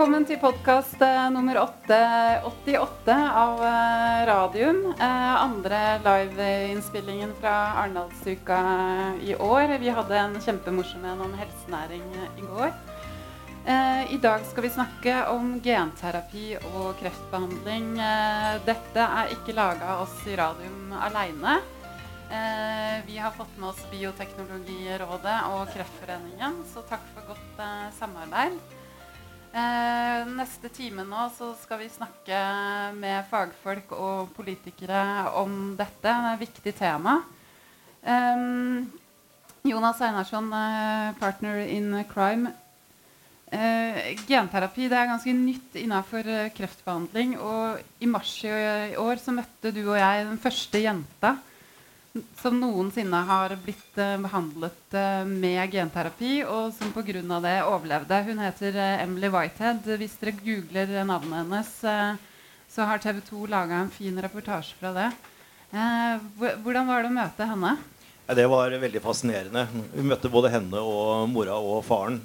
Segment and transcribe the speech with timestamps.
[0.00, 4.78] Velkommen til podkast nummer 88 av eh, Radium.
[4.94, 7.52] Eh, andre liveinnspillingen fra
[7.82, 8.60] Arendalsuka
[9.20, 9.74] i år.
[9.82, 12.72] Vi hadde en kjempemorsom en om helsenæring i går.
[13.66, 17.92] Eh, I dag skal vi snakke om genterapi og kreftbehandling.
[18.72, 21.60] Dette er ikke laga av oss i Radium aleine.
[23.04, 27.66] Vi har fått med oss Bioteknologirådet og Kreftforeningen, så takk for godt
[28.00, 28.79] samarbeid.
[29.50, 32.38] Eh, neste time nå så skal vi snakke
[32.94, 36.06] med fagfolk og politikere om dette.
[36.06, 37.16] Det er et viktig tema.
[38.02, 38.44] Eh,
[39.66, 42.52] Jonas Einarsson, eh, partner in crime.
[43.50, 47.36] Eh, genterapi det er ganske nytt innenfor eh, kreftbehandling.
[47.42, 51.36] Og i mars i år så møtte du og jeg den første jenta
[52.40, 57.22] som noensinne har blitt uh, behandlet uh, med genterapi, og som pga.
[57.44, 58.22] det overlevde.
[58.26, 59.86] Hun heter uh, Emily Whitehead.
[60.00, 61.70] Hvis dere googler navnet hennes,
[62.70, 65.08] så har TV 2 laga en fin reportasje fra det.
[66.62, 67.76] hvordan var det å møte henne?
[68.30, 69.64] Det var veldig fascinerende.
[69.94, 72.20] Vi møtte både henne og mora og faren,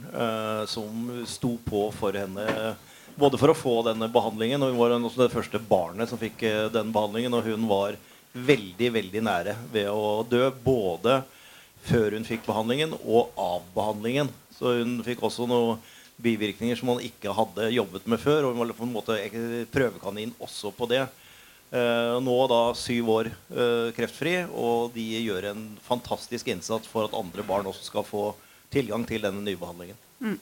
[0.70, 2.76] som sto på for henne.
[3.18, 6.46] Både for å få denne behandlingen, og hun var også det første barnet som fikk
[6.74, 7.34] den behandlingen.
[7.34, 7.98] og hun var
[8.36, 10.50] veldig, veldig nære ved å dø.
[10.64, 11.22] Både
[11.86, 14.32] før hun fikk behandlingen, og av behandlingen.
[14.56, 15.82] Så hun fikk også noen
[16.22, 18.46] bivirkninger som hun ikke hadde jobbet med før.
[18.46, 19.20] Og hun var på en måte
[19.74, 21.06] prøvekanin også på det.
[21.76, 27.18] Uh, nå da syv år uh, kreftfri, og de gjør en fantastisk innsats for at
[27.18, 28.28] andre barn også skal få
[28.72, 29.98] tilgang til denne nybehandlingen.
[30.22, 30.38] Mm.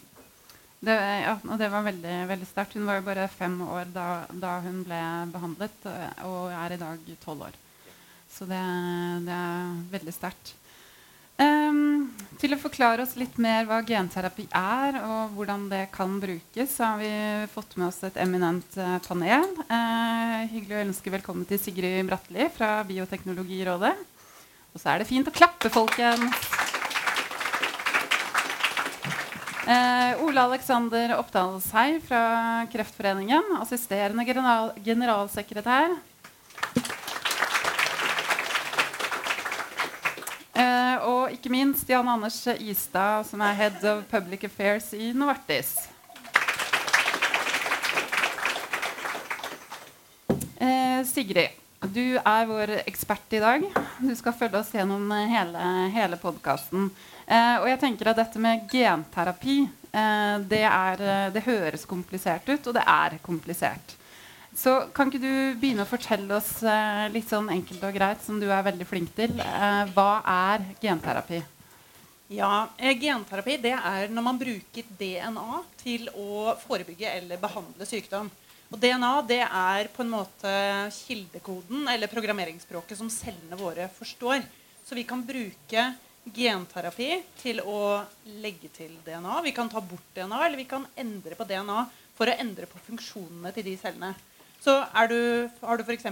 [0.84, 2.76] Det, ja, og det var veldig, veldig sterkt.
[2.76, 5.00] Hun var jo bare fem år da, da hun ble
[5.32, 5.86] behandlet,
[6.28, 7.56] og er i dag tolv år.
[8.34, 8.60] Så det,
[9.28, 10.56] det er veldig sterkt.
[11.34, 16.76] Um, til å forklare oss litt mer hva genterapi er, og hvordan det kan brukes,
[16.76, 17.12] så har vi
[17.54, 19.48] fått med oss et eminent uh, panel.
[19.66, 23.94] Uh, hyggelig å ønske velkommen til Sigrid Bratteli fra Bioteknologirådet.
[24.74, 26.50] Og så er det fint å klappe, folkens!
[29.64, 32.24] Uh, Ole Alexander Oppdalshei fra
[32.74, 35.94] Kreftforeningen, assisterende general generalsekretær.
[40.54, 40.98] Eh,
[41.34, 45.76] ikke minst Jan Anders Istad, som er Head of Public Affairs i Novartis.
[50.62, 51.58] Eh, Sigrid,
[51.94, 53.66] du er vår ekspert i dag.
[54.00, 56.92] Du skal følge oss gjennom hele, hele podkasten.
[57.26, 59.58] Eh, og jeg tenker at dette med genterapi,
[59.92, 63.98] eh, det, er, det høres komplisert ut, og det er komplisert.
[64.56, 68.38] Så kan ikke du begynne å fortelle oss eh, litt sånn enkelt og greit, som
[68.40, 71.42] du er veldig flink til, eh, hva er genterapi?
[72.34, 78.30] Ja, eh, Genterapi det er når man bruker DNA til å forebygge eller behandle sykdom.
[78.74, 80.54] Og DNA det er på en måte
[80.96, 84.42] kildekoden eller programmeringsspråket som cellene våre forstår.
[84.86, 85.92] Så vi kan bruke
[86.34, 87.10] genterapi
[87.42, 88.02] til å
[88.42, 89.42] legge til DNA.
[89.46, 91.84] Vi kan ta bort DNA, eller vi kan endre på DNA
[92.18, 94.14] for å endre på funksjonene til de cellene.
[94.64, 94.72] Så
[95.12, 96.06] du, har du f.eks.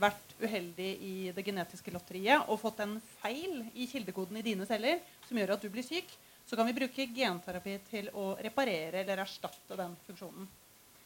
[0.00, 5.02] vært uheldig i det genetiske lotteriet og fått en feil i kildekoden i dine celler
[5.26, 6.08] som gjør at du blir syk,
[6.48, 10.48] så kan vi bruke genterapi til å reparere eller erstatte den funksjonen.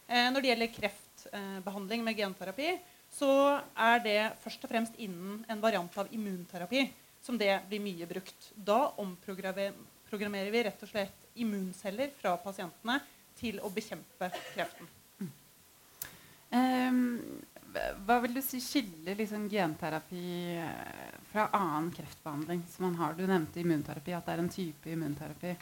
[0.06, 2.70] Eh, når det gjelder kreftbehandling med genterapi,
[3.10, 3.32] så
[3.74, 6.86] er det først og fremst innen en variant av immunterapi
[7.22, 8.52] som det blir mye brukt.
[8.54, 13.02] Da omprogrammerer vi rett og slett immunceller fra pasientene
[13.42, 15.01] til å bekjempe kreften.
[16.52, 17.42] Um,
[18.04, 23.14] hva vil du si skiller liksom genterapi eh, fra annen kreftbehandling som man har?
[23.16, 25.54] Du nevnte immunterapi, at det er en type immunterapi.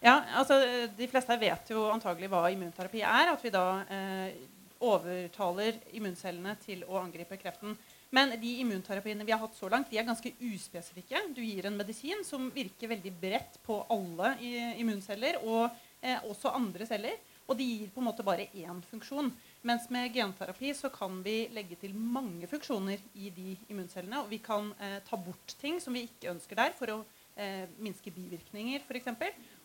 [0.00, 0.56] Ja, altså
[0.96, 3.30] De fleste her vet jo antagelig hva immunterapi er.
[3.34, 4.40] At vi da eh,
[4.80, 7.76] overtaler immuncellene til å angripe kreften.
[8.10, 11.28] Men de immunterapiene vi har hatt så langt, de er ganske uspesifikke.
[11.36, 14.34] Du gir en medisin som virker veldig bredt på alle
[14.80, 15.68] immunceller, og
[16.02, 17.20] eh, også andre celler.
[17.46, 19.30] Og de gir på en måte bare én funksjon.
[19.62, 24.22] Mens med genterapi så kan vi legge til mange funksjoner i de immuncellene.
[24.22, 27.00] Og vi kan eh, ta bort ting som vi ikke ønsker der, for å
[27.36, 29.10] eh, minske bivirkninger f.eks.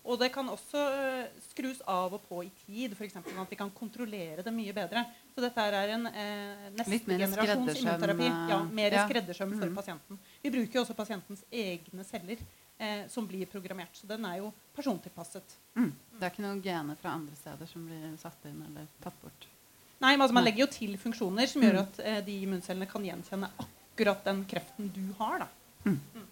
[0.05, 3.15] Og det kan også eh, skrus av og på i tid, f.eks.
[3.23, 5.05] at vi kan kontrollere det mye bedre.
[5.33, 8.29] Så dette er en eh, neste generasjons immunterapi.
[8.51, 9.07] Ja, mer ja.
[9.07, 9.79] skreddersøm for mm.
[9.79, 10.21] pasienten.
[10.43, 13.95] Vi bruker jo også pasientens egne celler eh, som blir programmert.
[13.95, 15.57] Så den er jo persontilpasset.
[15.79, 15.91] Mm.
[16.19, 19.49] Det er ikke noen gener fra andre steder som blir satt inn eller tatt bort?
[20.03, 21.83] Nei, men altså, Man legger jo til funksjoner som gjør mm.
[21.85, 25.45] at eh, de immuncellene kan gjenkjenne akkurat den kreften du har.
[25.45, 25.47] da.
[25.85, 25.99] Mm.
[26.15, 26.31] Mm.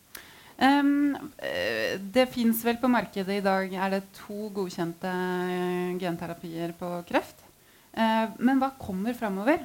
[0.63, 1.31] Um,
[2.13, 5.13] det fins vel på markedet i dag er det to godkjente
[6.01, 7.39] genterapier på kreft.
[7.95, 9.63] Uh, men hva kommer framover?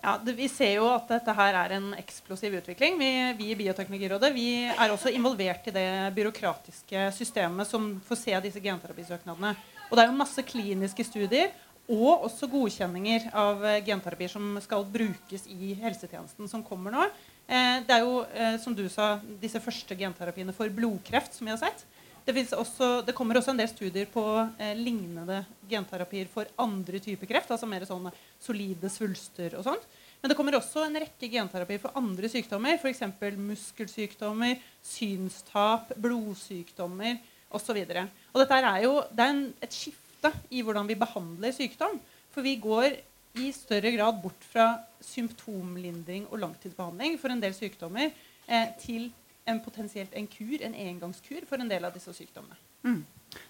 [0.00, 2.96] Ja, det, Vi ser jo at dette her er en eksplosiv utvikling.
[3.00, 8.38] Vi, vi, i Bioteknologirådet vi er også involvert i det byråkratiske systemet som får se
[8.46, 9.52] disse genterapisøknadene.
[9.90, 11.50] Og det er jo masse kliniske studier
[11.90, 17.06] og også godkjenninger av genterapier som skal brukes i helsetjenesten, som kommer nå.
[17.50, 21.54] Eh, det er jo, eh, som du sa, disse første genterapiene for blodkreft som vi
[21.54, 21.82] har sett.
[22.24, 24.22] Det, også, det kommer også en del studier på
[24.60, 25.40] eh, lignende
[25.70, 27.50] genterapier for andre typer kreft.
[27.50, 29.88] altså mer sånne solide svulster og sånt.
[30.20, 32.76] Men det kommer også en rekke genterapier for andre sykdommer.
[32.78, 33.02] F.eks.
[33.40, 37.18] muskelsykdommer, synstap, blodsykdommer
[37.50, 37.82] osv.
[37.82, 40.09] Dette er jo det er en, et skifte
[40.50, 42.00] i hvordan vi behandler sykdom.
[42.30, 42.98] For vi går
[43.40, 44.72] i større grad bort fra
[45.04, 49.10] symptomlindring og langtidsbehandling for en del sykdommer eh, til
[49.48, 52.58] en potensielt en kur, en engangskur for en del av disse sykdommene.
[52.82, 53.00] Mm.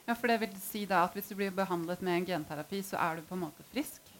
[0.07, 2.99] Ja, for det vil si da at Hvis du blir behandlet med en genterapi, så
[3.01, 4.11] er du på en måte frisk?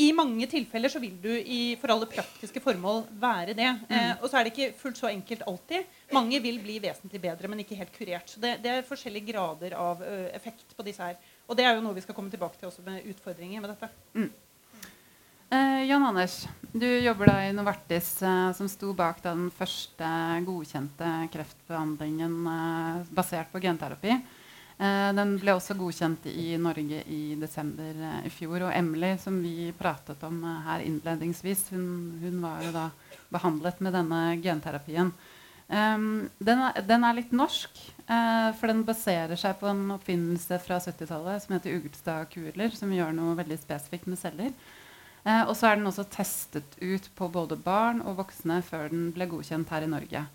[0.00, 3.68] I mange tilfeller så vil du i, for alle praktiske formål være det.
[3.82, 3.92] Mm.
[3.92, 5.90] Eh, og så er det ikke fullt så enkelt alltid.
[6.16, 8.32] Mange vil bli vesentlig bedre, men ikke helt kurert.
[8.32, 11.20] Så det, det er forskjellige grader av ø, effekt på disse her.
[11.48, 13.90] Og det er jo noe vi skal komme tilbake til også med utfordringer med dette.
[14.14, 14.30] Mm.
[15.52, 20.12] Eh, Jan Anders, du jobber da i Novartis, eh, som sto bak den første
[20.46, 24.16] godkjente kreftbehandlingen eh, basert på genterapi.
[24.82, 28.64] Eh, den ble også godkjent i Norge i desember eh, i fjor.
[28.66, 31.84] Og Emily, som vi pratet om eh, her innledningsvis, hun,
[32.22, 32.88] hun, var jo da
[33.32, 35.12] behandlet med denne genterapien.
[35.72, 37.78] Um, den, er, den, er, litt norsk,
[38.58, 43.38] for den baserer seg på en oppfinnelse fra 70-tallet som heter Ugelstad-kuler, som gjør noe
[43.38, 44.52] veldig spesifikt med celler.
[45.22, 49.08] Uh, og så er den også testet ut på både barn og voksne før den
[49.16, 50.26] ble godkjent her i Norge.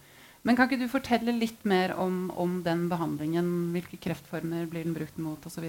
[0.47, 3.47] Men kan ikke du fortelle litt mer om, om den behandlingen?
[3.73, 5.65] Hvilke kreftformer blir den brukt mot osv.?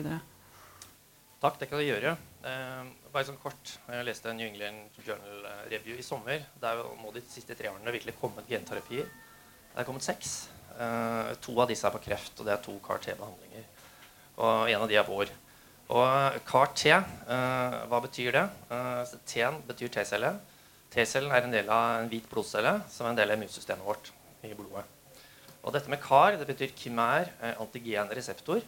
[1.43, 2.13] Takk, det kan jeg gjøre.
[2.47, 3.73] Eh, bare sånn kort.
[3.91, 6.45] Jeg leste en New England Journal eh, Review i sommer.
[6.63, 9.11] Der må de siste tre årene virkelig kommet genterapier.
[9.73, 10.49] Det er kommet seks.
[10.79, 13.65] Uh, to av disse er på kreft, og det er to CAR-T-behandlinger.
[14.39, 15.33] Og en av de er vår.
[15.91, 18.45] Og CAR-T, uh, hva betyr det?
[18.71, 20.37] Uh, T-en betyr T-celle.
[20.95, 24.13] T-cellen er en del av en hvit blodcelle som er en del av immunsystemet vårt
[24.47, 24.87] i blodet.
[25.67, 27.29] Og dette med CAR det betyr kimær
[27.59, 28.63] antigen reseptor.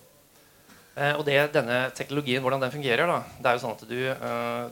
[1.14, 4.00] Og det, denne teknologien, hvordan den fungerer, da, det er jo sånn at du,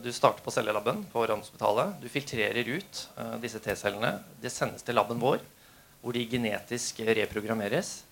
[0.02, 1.94] du starter på cellelaben på Radiumhospitalet.
[2.02, 3.00] Du filtrerer ut
[3.40, 4.10] disse T-cellene.
[4.42, 5.40] Det sendes til laben vår,
[6.02, 8.02] hvor de genetisk reprogrammeres.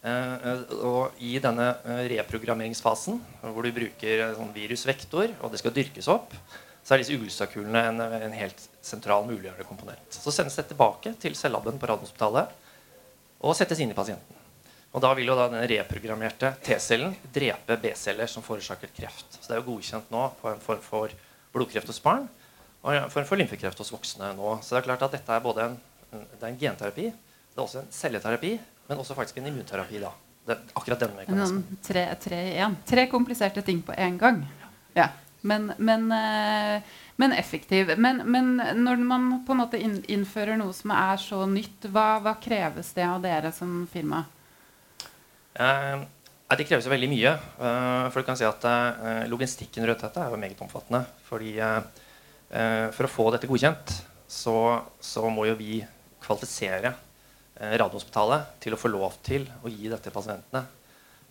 [0.00, 5.74] Uh, og I denne uh, reprogrammeringsfasen, hvor du bruker en sånn virusvektor, og det skal
[5.76, 6.32] dyrkes opp,
[6.80, 10.16] så er disse ugelstadkulene en, en, helt sentral muliggjørende komponent.
[10.16, 12.54] Så sendes det tilbake til cellaben på Radiumhospitalet
[13.44, 14.38] og settes inn i pasienten.
[14.90, 19.36] Og Da vil jo da den reprogrammerte T-cellen drepe B-celler som forårsaker kreft.
[19.36, 21.12] Så Det er jo godkjent nå på en form for
[21.54, 22.26] blodkreft hos barn
[22.80, 24.56] og en form for lymfekreft hos voksne nå.
[24.64, 25.78] Så det er klart at dette er både en,
[26.10, 28.52] det er en genterapi, det er også en celleterapi,
[28.88, 30.00] men også faktisk en immunterapi.
[30.02, 30.10] da.
[30.46, 31.78] Det, er akkurat denne mekanismen.
[31.84, 32.76] Tre, tre, igjen.
[32.86, 34.42] tre kompliserte ting på én gang.
[34.96, 35.10] Ja.
[35.40, 36.82] Men, men, eh,
[37.16, 37.92] men effektiv.
[37.96, 42.34] Men, men, når man på en måte innfører noe som er så nytt, hva, hva
[42.42, 44.24] kreves det av dere som firma?
[45.54, 46.02] Eh,
[46.58, 47.36] det kreves jo veldig mye.
[47.60, 51.04] Uh, for du kan si at uh, Logistikken rundt dette er jo meget omfattende.
[51.28, 51.54] fordi
[52.50, 53.92] For å få dette godkjent,
[54.26, 54.54] så,
[54.98, 55.76] så må jo vi
[56.30, 56.94] kvalifisere
[57.60, 60.62] Eh, Radiumhospitalet til å få lov til å gi dette til pasientene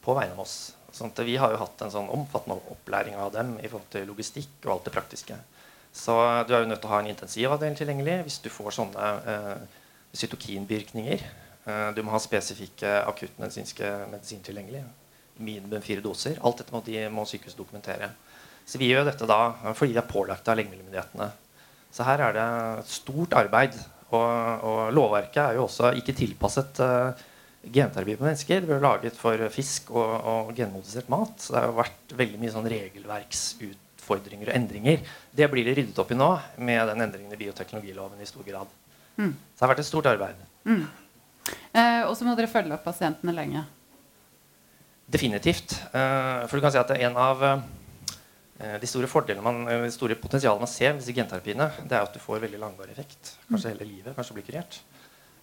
[0.04, 0.76] på vegne av oss.
[0.94, 4.68] Sånn vi har jo hatt en sånn omfattende opplæring av dem i forhold til logistikk
[4.68, 5.38] og alt det praktiske.
[5.94, 6.14] Så
[6.46, 9.84] du er jo nødt til å ha en intensivavdeling tilgjengelig hvis du får sånne eh,
[10.22, 11.26] cytokinvirkninger.
[11.66, 14.84] Eh, du må ha spesifikke akuttmedisinske medisin tilgjengelig.
[15.42, 16.38] Minimum fire doser.
[16.46, 18.12] Alt dette må, de, må sykehuset dokumentere.
[18.70, 21.32] Så vi gjør dette da fordi vi er pålagt av legemiddelmyndighetene.
[21.90, 22.50] Så her er det
[22.84, 23.74] et stort arbeid
[24.10, 27.26] og, og, lovverket er jo også ikke tilpasset uh,
[27.64, 28.64] genterapi på mennesker.
[28.64, 31.36] Det ble laget for fisk og, og genmodifisert mat.
[31.38, 35.04] Så det har jo vært veldig mye sånn regelverksutfordringer og endringer.
[35.32, 38.78] Det blir det ryddet opp i nå med den endringen i bioteknologiloven i stor grad.
[39.20, 39.34] Mm.
[39.34, 40.46] Så det har vært et stort arbeid.
[40.70, 40.86] Mm.
[41.50, 43.66] Eh, og så må dere følge opp pasientene lenge.
[45.10, 45.76] Definitivt.
[45.90, 47.79] Eh, for du kan si at en av Eh,
[48.60, 52.04] de store fordelene man, eh, de store potensialene man ser med disse genterapiene, det er
[52.04, 53.36] at du får veldig langvarig effekt.
[53.48, 54.16] Kanskje hele livet.
[54.16, 54.82] kanskje blir kurert.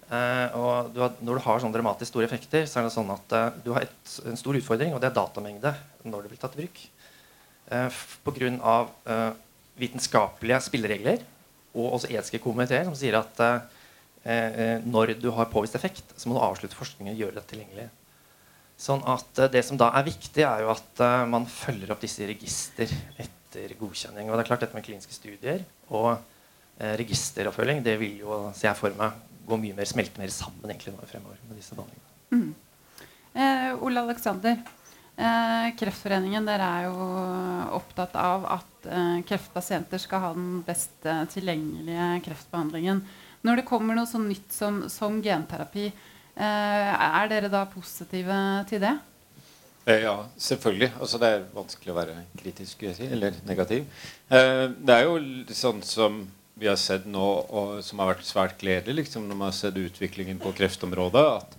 [0.07, 3.09] Uh, og du har, når du har sånne dramatisk store effekter, så er det sånn
[3.11, 3.33] at
[3.65, 5.73] du har et, en stor utfordring, og det er datamengde
[6.07, 6.85] når det blir tatt i bruk.
[7.67, 7.89] Eh,
[8.23, 8.89] Pga.
[9.07, 9.33] Eh,
[9.77, 11.19] vitenskapelige spilleregler
[11.77, 16.39] og også etiske komiteer som sier at eh, når du har påvist effekt, så må
[16.39, 17.89] du avslutte forskningen og gjøre det tilgjengelig.
[18.77, 22.03] Sånn at eh, Det som da er viktig, er jo at uh, man følger opp
[22.05, 24.29] disse register etter godkjenning.
[24.29, 28.73] Og det er klart Dette med kliniske studier og uh, registeroppfølging det vil jo ser
[28.73, 29.17] jeg for meg,
[29.47, 32.13] gå mye mer, smelte mer sammen egentlig nå fremover med disse behandlingene.
[32.37, 32.51] Mm.
[33.37, 34.57] Eh, Ole Aleksander,
[35.15, 37.07] eh, Kreftforeningen dere er jo
[37.79, 43.05] opptatt av at eh, kreftpasienter skal ha den best tilgjengelige kreftbehandlingen.
[43.47, 48.39] Når det kommer noe så nytt som, som genterapi, Eh, er dere da positive
[48.69, 48.97] til det?
[49.87, 50.91] Eh, ja, selvfølgelig.
[50.99, 53.85] Altså, det er vanskelig å være kritisk eller negativ.
[54.27, 55.21] Eh, det er jo
[55.55, 56.25] sånn som
[56.59, 59.79] vi har sett nå, og som har vært svært gledelig liksom, når man har sett
[59.79, 61.55] utviklingen på kreftområdet, at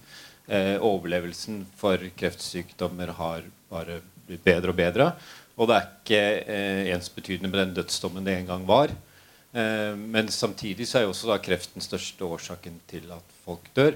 [0.49, 5.09] eh, overlevelsen for kreftsykdommer har bare blitt bedre og bedre.
[5.55, 8.91] Og det er ikke eh, ensbetydende med den dødsdommen det en gang var.
[9.55, 13.71] Eh, men samtidig så er jo også da kreft den største årsaken til at folk
[13.77, 13.95] dør.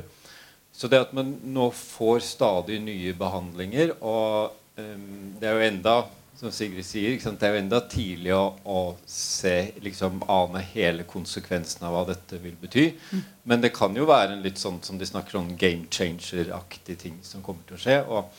[0.81, 5.95] Så det at man nå får stadig nye behandlinger og um, Det er jo enda
[6.41, 11.85] som Sigrid sier, det er jo enda tidlig å, å se, liksom ane hele konsekvensen
[11.85, 12.87] av hva dette vil bety.
[13.11, 13.21] Mm.
[13.51, 17.19] Men det kan jo være en litt sånn som de snakker om game changer-aktig ting
[17.21, 17.99] som kommer til å skje.
[18.07, 18.31] og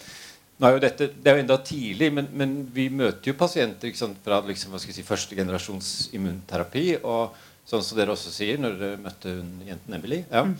[0.58, 3.94] nå er jo dette, Det er jo enda tidlig, men, men vi møter jo pasienter
[4.24, 6.86] fra liksom, si, første generasjons immunterapi.
[7.02, 10.22] og Sånn som dere også sier når dere møtte hun jenten Emily.
[10.26, 10.42] Ja.
[10.48, 10.54] Mm.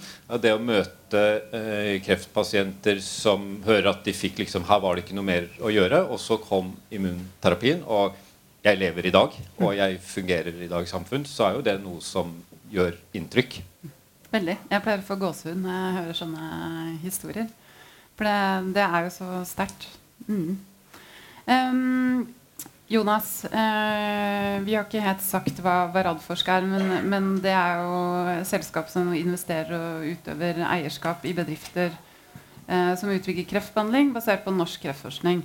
[0.45, 1.23] Det å møte
[1.59, 5.73] eh, kreftpasienter som hører at de fikk liksom Her var det ikke noe mer å
[5.73, 6.05] gjøre.
[6.15, 7.83] Og så kom immunterapien.
[7.91, 8.15] Og
[8.63, 9.79] jeg lever i dag, og mm.
[9.81, 11.27] jeg fungerer i dag i samfunn.
[11.27, 12.31] Så er jo det noe som
[12.73, 13.59] gjør inntrykk.
[14.33, 14.55] Veldig.
[14.71, 16.45] Jeg pleier å få gåsehud når jeg hører sånne
[17.03, 17.51] historier.
[18.17, 19.89] For det, det er jo så sterkt.
[20.29, 20.55] Mm.
[21.51, 22.31] Um,
[22.93, 27.81] Jonas, eh, vi har ikke helt sagt hva, hva Radforsk er, men, men, det er
[27.81, 31.89] jo selskap som investerer og utøver eierskap i bedrifter
[32.69, 35.41] eh, som utvikler kreftbehandling basert på norsk kreftforskning.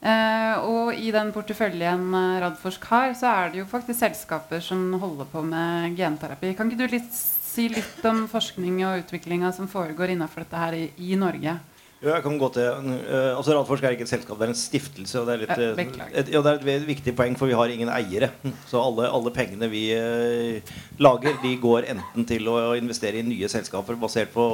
[0.00, 4.88] Eh, og i den porteføljen eh, Radforsk har, så er det jo faktisk selskaper som
[4.98, 6.56] holder på med genterapi.
[6.58, 10.78] Kan ikke du litt, si litt om forskning og utviklinga som foregår innenfor dette her
[10.78, 11.60] i, i Norge?
[12.00, 14.56] Jo, jeg kan gå til uh, altså Radforsk er ikke et selskap, det er en
[14.56, 15.20] stiftelse.
[15.20, 17.72] Og det er, litt, uh, et, ja, det er et viktig poeng, for vi har
[17.72, 18.30] ingen eiere.
[18.70, 23.50] Så alle, alle pengene vi uh, lager, de går enten til å investere i nye
[23.52, 24.46] selskaper basert på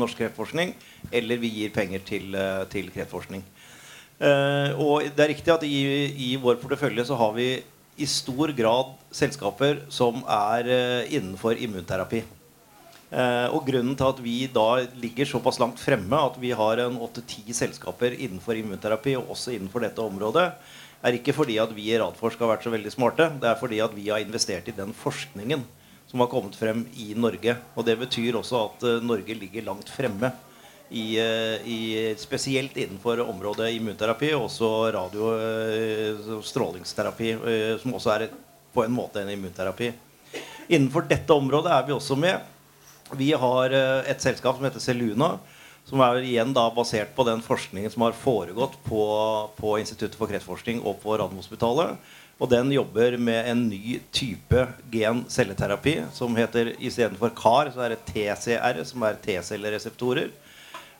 [0.00, 0.72] norsk kreftforskning,
[1.12, 2.38] eller vi gir penger til,
[2.72, 3.44] til kreftforskning.
[4.80, 5.76] og det er riktig at i,
[6.16, 7.50] i, vår portefølje så har vi
[8.00, 10.72] i stor grad selskaper som er
[11.12, 12.22] innenfor immunterapi.
[13.16, 16.98] Eh, og grunnen til at vi da ligger såpass langt fremme at vi har en
[17.00, 20.50] 8-10 selskaper innenfor immunterapi, og også innenfor dette området,
[21.06, 23.30] er ikke fordi at vi i Radforsk har vært så veldig smarte.
[23.40, 25.62] Det er fordi at vi har investert i den forskningen
[26.10, 27.54] som har kommet frem i Norge.
[27.74, 30.32] Og det betyr også at uh, Norge ligger langt fremme.
[30.86, 31.78] I, uh, i,
[32.18, 35.30] spesielt innenfor området immunterapi og også radio-
[36.36, 37.32] og strålingsterapi,
[37.82, 38.28] som også er
[38.74, 39.92] på en måte en immunterapi.
[40.68, 42.55] Innenfor dette området er vi også med
[43.14, 45.36] vi har eh, et selskap som heter Seluna.
[45.86, 49.02] Som er igjen da basert på den forskningen som har foregått på,
[49.54, 51.94] på Instituttet for kreftforskning og på Radiumhospitalet.
[52.42, 58.02] Og den jobber med en ny type gen-celleterapi som heter istedenfor CAR, så er det
[58.10, 60.34] TCR, som er T-cellereseptorer.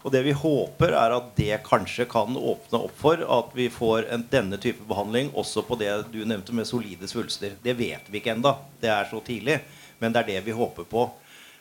[0.06, 4.06] Og det vi håper, er at det kanskje kan åpne opp for at vi får
[4.14, 7.58] en, denne type behandling også på det du nevnte med solide svulster.
[7.62, 8.54] Det vet vi ikke enda.
[8.80, 9.58] Det er så tidlig.
[9.98, 11.08] Men det er det vi håper på.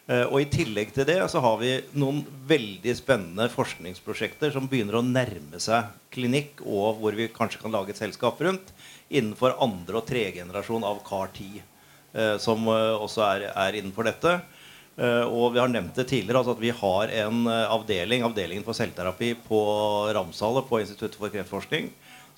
[0.05, 4.99] Eh, og I tillegg til det så har vi noen veldig spennende forskningsprosjekter som begynner
[4.99, 8.69] å nærme seg klinikk, og hvor vi kanskje kan lage et selskap rundt
[9.09, 11.57] innenfor andre og tredje generasjon av CAR-10,
[12.13, 14.37] eh, som eh, også er, er, innenfor dette.
[14.95, 19.33] Og vi har nevnt det tidligere altså at vi har en avdeling, avdelingen for selvterapi
[19.43, 19.57] på
[20.15, 21.89] Ramsalet på Instituttet for kreftforskning,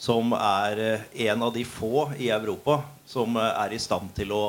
[0.02, 0.82] som er
[1.28, 4.42] en av de få i Europa som er i stand til å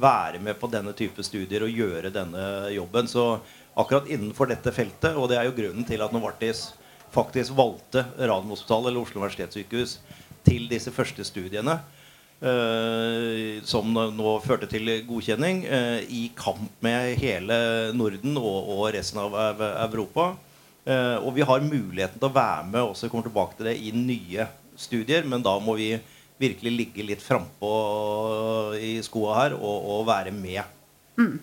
[0.00, 3.08] være med på denne type studier og gjøre denne jobben.
[3.10, 3.24] Så
[3.78, 6.70] akkurat innenfor dette feltet, og det er jo grunnen til at Novartis
[7.10, 9.96] faktisk valgte Radiumhospitalet eller Oslo universitetssykehus
[10.46, 11.78] til disse første studiene,
[12.40, 17.58] eh, som nå førte til godkjenning, eh, i kamp med hele
[17.96, 20.32] Norden og, og resten av Europa.
[20.84, 23.92] Eh, og vi har muligheten til å være med også, kommer tilbake til det, i
[23.92, 24.48] nye
[24.80, 25.92] studier, men da må vi
[26.40, 27.70] virkelig ligge litt frampå
[28.80, 30.62] i skoa her og, og, være med.
[31.20, 31.36] Mm.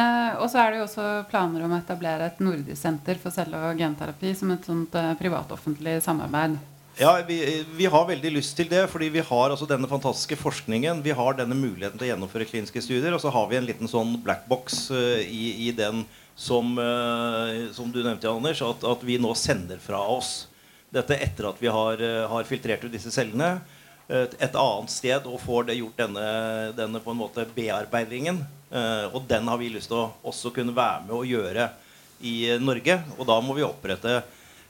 [0.00, 3.34] Eh, og så er det jo også planer om å etablere et nordisk senter for
[3.34, 6.56] celle- og genterapi som et sånt eh, privat-offentlig samarbeid.
[7.00, 11.00] Ja, vi, vi, har veldig lyst til det, fordi vi har altså denne fantastiske forskningen.
[11.04, 13.88] Vi har denne muligheten til å gjennomføre kliniske studier, og så har vi en liten
[13.88, 16.02] sånn black box uh, i, i, den
[16.36, 20.50] som, eh, som du nevnte, Anders, at, at, vi nå sender fra oss
[20.92, 23.58] dette etter at vi har, eh, har filtrert ut disse cellene
[24.10, 26.26] et, et, annet sted og får det gjort denne,
[26.74, 28.42] denne på en måte bearbeidingen.
[28.70, 31.70] Eh, og den har vi lyst til å også kunne være med å gjøre
[32.26, 32.98] i Norge.
[33.18, 34.20] Og da må vi opprette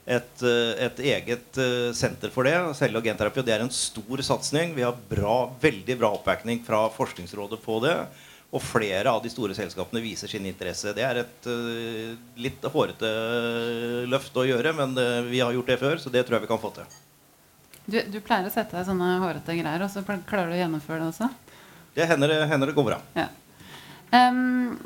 [0.05, 1.59] et, et eget
[1.97, 2.55] senter for det.
[2.77, 3.41] Celle- og genterapi.
[3.41, 4.75] Og det er en stor satsing.
[4.77, 7.95] Vi har bra, veldig bra oppbacking fra Forskningsrådet på det.
[8.51, 10.93] Og flere av de store selskapene viser sin interesse.
[10.93, 11.53] Det er et
[12.35, 13.13] litt hårete
[14.11, 14.97] løft å gjøre, men
[15.29, 16.99] vi har gjort det før, så det tror jeg vi kan få til.
[17.85, 21.01] Du, du pleier å sette deg sånne hårete greier, og så klarer du å gjennomføre
[21.01, 21.29] det også?
[21.95, 22.99] Det hender, hender det går bra.
[23.17, 23.27] Ja.
[24.11, 24.77] Um,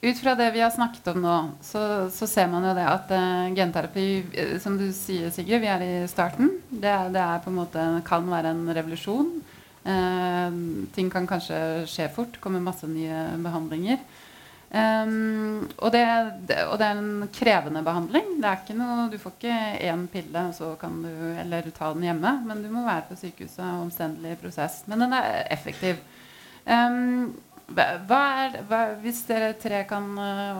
[0.00, 1.82] ut fra det vi har snakket om nå, så,
[2.14, 4.04] så ser man jo det at uh, genterapi
[4.62, 6.54] Som du sier, Sigurd, vi er i starten.
[6.70, 9.30] Det, det er på en måte, kan være en revolusjon.
[9.84, 10.50] Uh,
[10.96, 12.40] ting kan kanskje skje fort.
[12.42, 14.00] Kommer masse nye behandlinger.
[14.70, 16.04] Um, og, det,
[16.46, 18.36] det, og, det, er en krevende behandling.
[18.38, 19.58] Det er ikke noe, du får ikke
[19.90, 21.10] én pille så kan du,
[21.42, 22.36] eller ta den hjemme.
[22.46, 23.64] Men du må være på sykehuset.
[23.82, 24.82] Omstendelig prosess.
[24.90, 26.02] Men den er effektiv.
[26.64, 27.32] Um,
[27.70, 30.06] hva er, hva, hvis dere tre kan,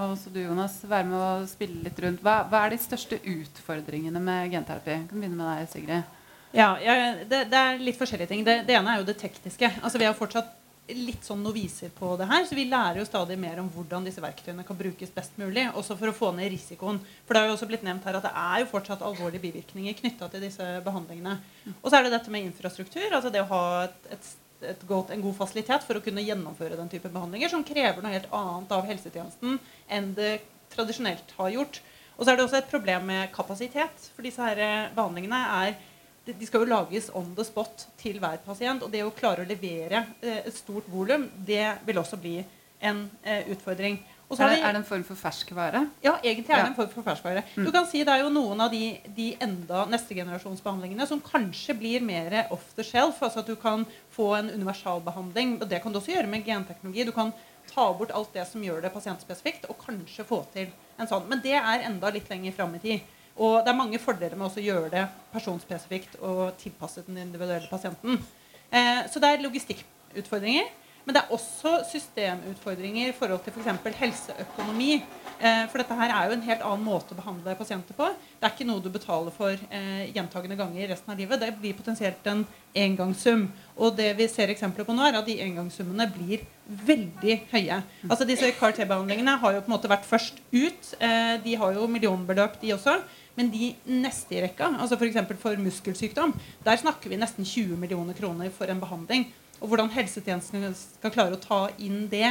[0.07, 4.23] også du Jonas, være med å spille litt rundt, hva, hva er de største utfordringene
[4.23, 4.93] med genterapi?
[4.95, 6.17] Jeg kan begynne med deg, Sigrid.
[6.55, 8.45] Ja, ja det, det, er litt forskjellige ting.
[8.47, 9.73] Det, det, ene er jo det tekniske.
[9.83, 10.55] Altså Vi har fortsatt
[10.97, 14.23] litt sånn noviser på det her, så vi lærer jo stadig mer om hvordan disse
[14.23, 15.67] verktøyene kan brukes best mulig.
[15.79, 17.01] Også for å få ned risikoen.
[17.27, 19.99] For det har jo også blitt nevnt her at det er jo fortsatt alvorlige bivirkninger
[20.01, 21.37] knytta til disse behandlingene.
[21.81, 23.09] Og så er det dette med infrastruktur.
[23.11, 24.31] altså det å ha et, et,
[24.75, 28.17] et godt, en god fasilitet for å kunne gjennomføre den type behandlinger, som krever noe
[28.17, 30.35] helt annet av helsetjenesten enn det
[30.75, 31.81] tradisjonelt har gjort.
[32.17, 34.11] Og så er det også et problem med kapasitet.
[34.15, 35.79] For disse her behandlingene er
[36.27, 38.85] de skal jo lages on the spot til hver pasient.
[38.85, 42.39] Og det å klare å levere eh, et stort volum, det vil også bli
[42.81, 44.01] en eh, utfordring.
[44.31, 45.81] Er det, er, det, en form for ferskvare?
[46.05, 47.43] Ja, egentlig er det en form for ferskvare.
[47.57, 47.65] Mm.
[47.67, 52.05] Du kan si Det er jo noen av de, de enda generasjonsbehandlingene som kanskje blir
[52.07, 53.19] mer off the shelf.
[53.19, 53.83] altså At du kan
[54.15, 55.59] få en universalbehandling.
[55.61, 57.09] og Det kan du også gjøre med genteknologi.
[57.09, 57.33] Du kan
[57.75, 61.27] ta bort alt det som gjør det pasientspesifikt, og kanskje få til en sånn.
[61.27, 63.17] Men det er enda litt lenger fram i tid.
[63.41, 68.21] Og det er mange fordeler med å gjøre det personspesifikt og tilpasset den individuelle pasienten.
[68.69, 70.69] Eh, så det er logistikkutfordringer.
[71.05, 73.97] Men det er også systemutfordringer i forhold til f.eks.
[74.01, 75.01] helseøkonomi.
[75.41, 78.11] Eh, for dette her er jo en helt annen måte å behandle pasienter på.
[78.37, 81.41] Det er ikke noe du betaler for eh, gjentagende ganger resten av livet.
[81.41, 82.45] Det blir potensielt en
[82.77, 83.47] engangssum.
[83.81, 86.45] Og det vi ser eksempler på nå, er at de engangssummene blir
[86.87, 87.81] veldig høye.
[88.07, 90.93] Altså Disse CAR-T-behandlingene har jo på en måte vært først ut.
[91.01, 93.01] Eh, de har jo millionbeløp, de også.
[93.39, 95.23] Men de neste i rekka, altså f.eks.
[95.25, 96.35] For, for muskelsykdom,
[96.67, 99.31] der snakker vi nesten 20 millioner kroner for en behandling.
[99.61, 102.31] Og hvordan helsetjenestene skal klare å ta inn det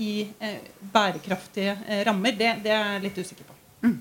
[0.00, 3.56] i eh, bærekraftige eh, rammer, det, det, er jeg litt usikker på.
[3.84, 3.98] Mm.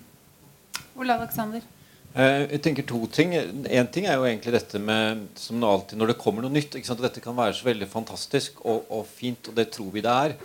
[1.01, 1.65] Ole Alexander?
[2.11, 3.33] Eh, jeg tenker to ting.
[3.35, 6.75] Én ting er jo egentlig dette med som alltid når det kommer noe nytt.
[6.75, 10.35] Dette kan være så veldig fantastisk og, og, fint, og det tror vi det er.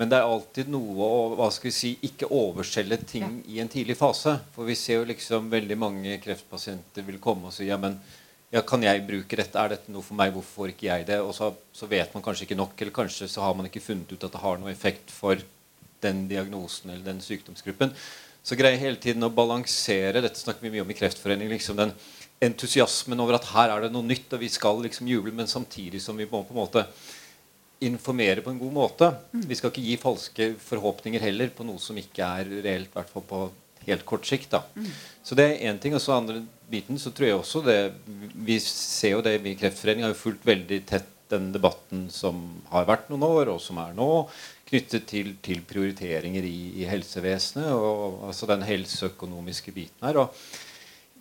[0.00, 3.46] Men det er alltid noe å hva skal vi si, ikke overselge ting ja.
[3.54, 4.36] i en tidlig fase.
[4.56, 8.00] For vi ser jo liksom veldig mange kreftpasienter vil komme og si ja, men
[8.54, 9.58] ja, kan jeg bruke dette?
[9.58, 10.30] Er dette noe for meg?
[10.34, 11.18] Hvorfor får ikke jeg det?
[11.24, 14.12] Og så, så, vet man kanskje ikke nok, eller kanskje så har man ikke funnet
[14.12, 15.40] ut at det har noe effekt for
[16.04, 17.90] den diagnosen eller den sykdomsgruppen.
[18.44, 21.94] Så greier hele tiden å balansere dette snakker vi mye om i Kreftforeningen, liksom den
[22.44, 26.02] entusiasmen over at her er det noe nytt, og vi skal liksom juble, men samtidig
[26.04, 26.84] som vi må på en måte
[27.84, 29.10] informere på en god måte.
[29.32, 29.46] Mm.
[29.48, 33.10] Vi skal ikke gi falske forhåpninger heller på noe som ikke er reelt, i hvert
[33.10, 33.40] fall på
[33.86, 34.50] helt kort sikt.
[34.54, 34.64] da.
[34.74, 34.90] Mm.
[35.24, 35.94] Så det er én ting.
[35.94, 37.78] Og så andre biten så tror jeg også det
[38.34, 42.42] Vi ser jo det vi i Kreftforeningen har jo fulgt veldig tett den debatten som
[42.70, 44.26] har vært noen år, og som er nå,
[44.68, 47.72] knyttet til, til prioriteringer i, i, helsevesenet.
[47.72, 50.24] og altså Den helseøkonomiske biten her.
[50.24, 50.36] og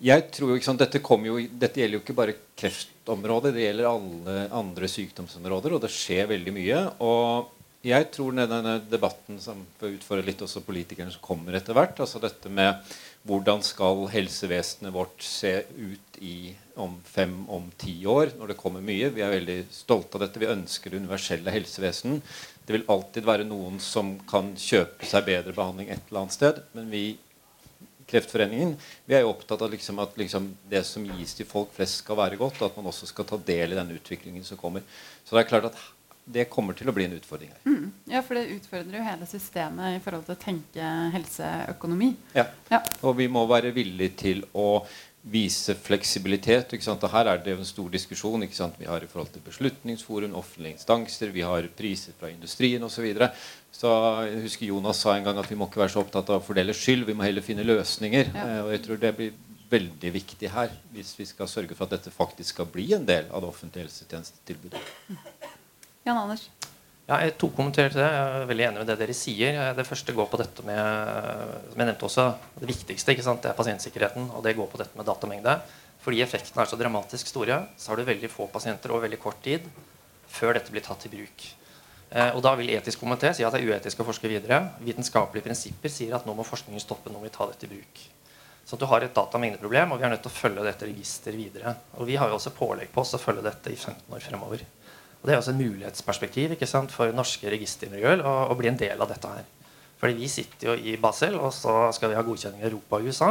[0.03, 3.87] jeg tror jo, ikke sant, dette, jo, dette, gjelder jo ikke bare kreftområdet, det gjelder
[3.87, 6.79] alle andre sykdomsområder, og det skjer veldig mye.
[7.05, 12.21] Og jeg tror denne debatten som utfordrer litt også politikerne som kommer etter hvert, altså
[12.23, 12.79] dette med
[13.27, 18.83] hvordan skal helsevesenet vårt se ut i om fem, om ti år, når det kommer
[18.83, 19.11] mye.
[19.15, 20.41] Vi er veldig stolte av dette.
[20.41, 22.17] Vi ønsker det universelle helsevesen.
[22.63, 26.63] Det vil alltid være noen som kan kjøpe seg bedre behandling et eller annet sted,
[26.75, 27.05] men vi
[28.03, 28.73] Kreftforeningen
[29.07, 32.19] vi er jo opptatt av liksom at liksom det som gis til folk flest, skal
[32.19, 34.83] være godt, og at man også skal ta del i den utviklingen som kommer.
[35.23, 35.79] Så det er klart at
[36.25, 37.63] det kommer til å bli en utfordring her.
[37.67, 37.87] Mm.
[38.11, 42.13] Ja, for det utfordrer jo hele systemet i forhold til å tenke helseøkonomi.
[42.37, 42.47] Ja.
[42.71, 42.79] ja.
[43.03, 44.85] Og vi må være villige til å
[45.23, 46.73] vise fleksibilitet.
[46.75, 47.03] Ikke sant?
[47.03, 48.75] Og her er det en stor diskusjon ikke sant?
[48.79, 52.97] vi har i forhold til Beslutningsforum, offentlige instanser, vi har priser fra industrien osv.
[52.97, 53.31] Så, videre.
[53.71, 53.93] så
[54.27, 56.45] jeg husker Jonas sa en gang at vi må ikke være så opptatt av å
[56.45, 58.31] fordele skyld, vi må heller finne løsninger.
[58.35, 58.45] Ja.
[58.45, 59.33] Eh, og jeg tror det blir
[59.73, 63.31] veldig viktig her hvis vi skal sørge for at dette faktisk skal bli en del
[63.31, 64.83] av det offentlige helsetjenestetilbudet.
[66.03, 66.49] Jan Anders.
[67.03, 68.09] Ja, jeg to kommentarer til det.
[68.11, 69.57] Jeg er veldig enig med det dere sier.
[69.75, 70.79] Det første går på dette med
[71.71, 72.27] som jeg nevnte også,
[72.61, 73.41] det viktigste ikke sant?
[73.43, 74.29] det er pasientsikkerheten.
[74.35, 75.57] Og det går på dette med datamengde.
[76.03, 79.39] Fordi effektene er så dramatisk store, så har du veldig få pasienter over veldig kort
[79.43, 79.67] tid
[80.33, 81.45] før dette blir tatt i bruk.
[82.09, 84.59] Eh, og da vil etisk komité si at det er uetisk å forske videre.
[84.83, 88.03] Vitenskapelige prinsipper sier at nå må forskningen stoppe, nå må vi ta dette i bruk.
[88.67, 91.75] Så du har et datamengdeproblem, og vi er nødt til å følge dette registeret videre.
[91.99, 94.63] Og vi har jo også pålegg på oss å følge dette i 15 år fremover.
[95.23, 98.79] Og Det er også en mulighetsperspektiv ikke sant, for norske registermiljøer å, å, bli en
[98.79, 99.45] del av dette her.
[100.01, 103.07] Fordi vi sitter jo i Basel, og så skal vi ha godkjenning i Europa og
[103.07, 103.29] USA.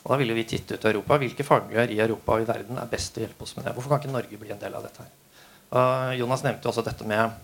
[0.00, 1.18] Og da vil vi titte ut i Europa.
[1.20, 3.76] Hvilke fagmiljøer i Europa og i verden er best til å hjelpe oss med det?
[3.76, 5.12] Hvorfor kan ikke Norge bli en del av dette her?
[5.76, 7.36] Og Jonas nevnte også dette med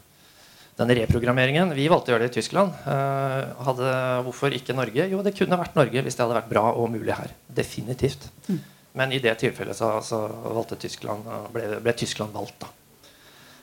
[0.78, 1.76] denne reprogrammeringen.
[1.76, 2.72] Vi valgte å gjøre det i Tyskland.
[2.86, 5.04] Uh, hadde, hvorfor ikke Norge?
[5.12, 7.36] Jo, det kunne vært Norge hvis det hadde vært bra og mulig her.
[7.52, 8.30] Definitivt.
[8.48, 8.62] Mm.
[8.96, 12.62] Men i det tilfellet så, så valgte Tyskland, ble, ble Tyskland valgt.
[12.64, 12.72] da.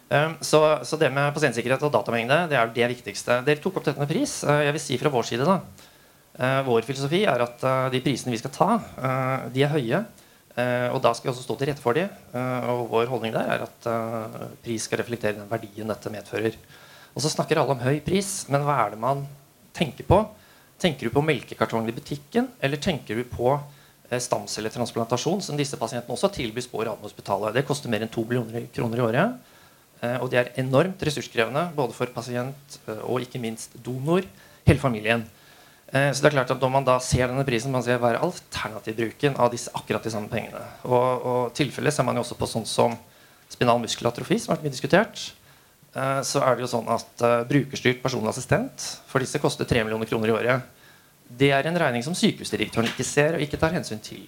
[0.10, 3.44] Ehm, så, så, det med pasientsikkerhet og datamengde det er det viktigste.
[3.46, 4.40] Dere tok opp dette med pris.
[4.44, 5.60] Eh, jeg vil si fra vår side da,
[6.40, 8.70] eh, Vår filosofi er at eh, de prisene vi skal ta,
[9.54, 10.06] de er høye.
[10.60, 12.02] Og da skal vi også stå til rette for de.
[12.68, 13.86] Og vår holdning der er at
[14.66, 16.58] pris skal reflektere den verdien dette medfører.
[17.14, 19.22] Og så snakker alle om høy pris, men hva er det man
[19.78, 20.18] tenker på?
[20.82, 23.54] Tenker du på melkekartongen i butikken, eller tenker du på
[24.12, 27.56] stamcelletransplantasjon, som disse pasientene også tilbys på Radiumhospitalet?
[27.56, 29.49] Det koster mer enn 2 millioner kroner i året.
[30.00, 34.24] Eh, og de er enormt ressurskrevende både for pasient eh, og ikke minst donor.
[34.68, 35.26] Hele familien.
[35.92, 38.14] Eh, så det er klart at Når man da ser denne prisen, man ser hva
[38.14, 40.62] er alternativbruken av disse akkurat de samme pengene.
[40.88, 42.96] Og, og tilfellet ser man jo også på sånn som
[43.50, 45.30] spinal muskelatrofi, som har vært mye diskutert.
[46.22, 50.30] Så er det jo sånn at Brukerstyrt personlig assistent for disse koster 3 millioner kroner
[50.30, 50.68] i året.
[51.26, 54.28] Det er en regning som sykehusdirektøren ikke ser og ikke tar hensyn til.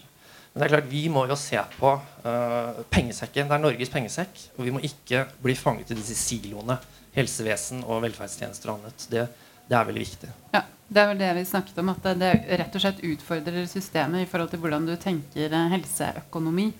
[0.52, 3.48] Men det er klart, vi må jo se på uh, pengesekken.
[3.48, 4.42] Det er Norges pengesekk.
[4.58, 6.76] Og vi må ikke bli fanget i disse siloene.
[7.16, 9.08] Helsevesen og velferdstjenester og annet.
[9.12, 9.26] Det,
[9.70, 10.32] det er veldig viktig.
[10.56, 11.94] Ja, Det er vel det vi snakket om.
[11.94, 16.72] At det rett og slett utfordrer systemet i forhold til hvordan du tenker eh, helseøkonomi.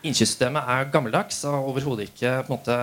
[0.00, 2.78] Innkjøpssystemet er gammeldags og overhodet ikke på en måte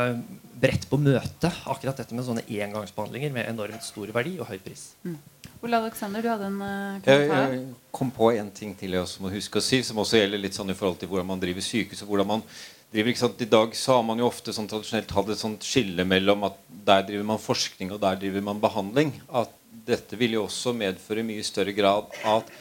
[0.58, 4.92] bredt på møte akkurat dette med sånne engangsbehandlinger med enormt stor verdi og høy pris.
[5.04, 5.18] Mm.
[5.62, 7.54] Ole Alexander, du hadde en uh, kommentar?
[7.54, 10.42] Jeg, kom på en ting til jeg også må huske å si, som også gjelder
[10.42, 12.04] litt sånn i forhold til hvordan man driver sykehus.
[12.06, 12.44] og hvordan man
[12.92, 13.42] driver, ikke sant?
[13.42, 16.60] I dag så har man jo ofte sånn tradisjonelt hatt et sånt skille mellom at
[16.88, 19.16] der driver man forskning, og der driver man behandling.
[19.28, 19.54] At
[19.88, 22.52] dette vil jo også medføre mye større grad at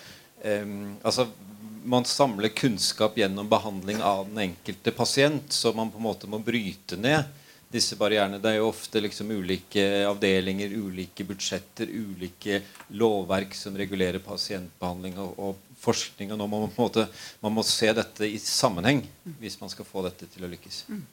[0.62, 1.28] um, altså,
[1.86, 6.40] man samler kunnskap gjennom behandling av den enkelte pasient, så man på en måte må
[6.42, 7.26] bryte ned
[7.76, 8.40] disse barrierene.
[8.42, 12.62] Det er jo ofte liksom ulike avdelinger, ulike budsjetter, ulike
[12.96, 16.32] lovverk som regulerer pasientbehandling og, og forskning.
[16.32, 17.08] og nå må man, på en måte,
[17.42, 19.04] man må se dette i sammenheng
[19.40, 20.84] hvis man skal få dette til å lykkes.
[20.90, 21.04] Mm.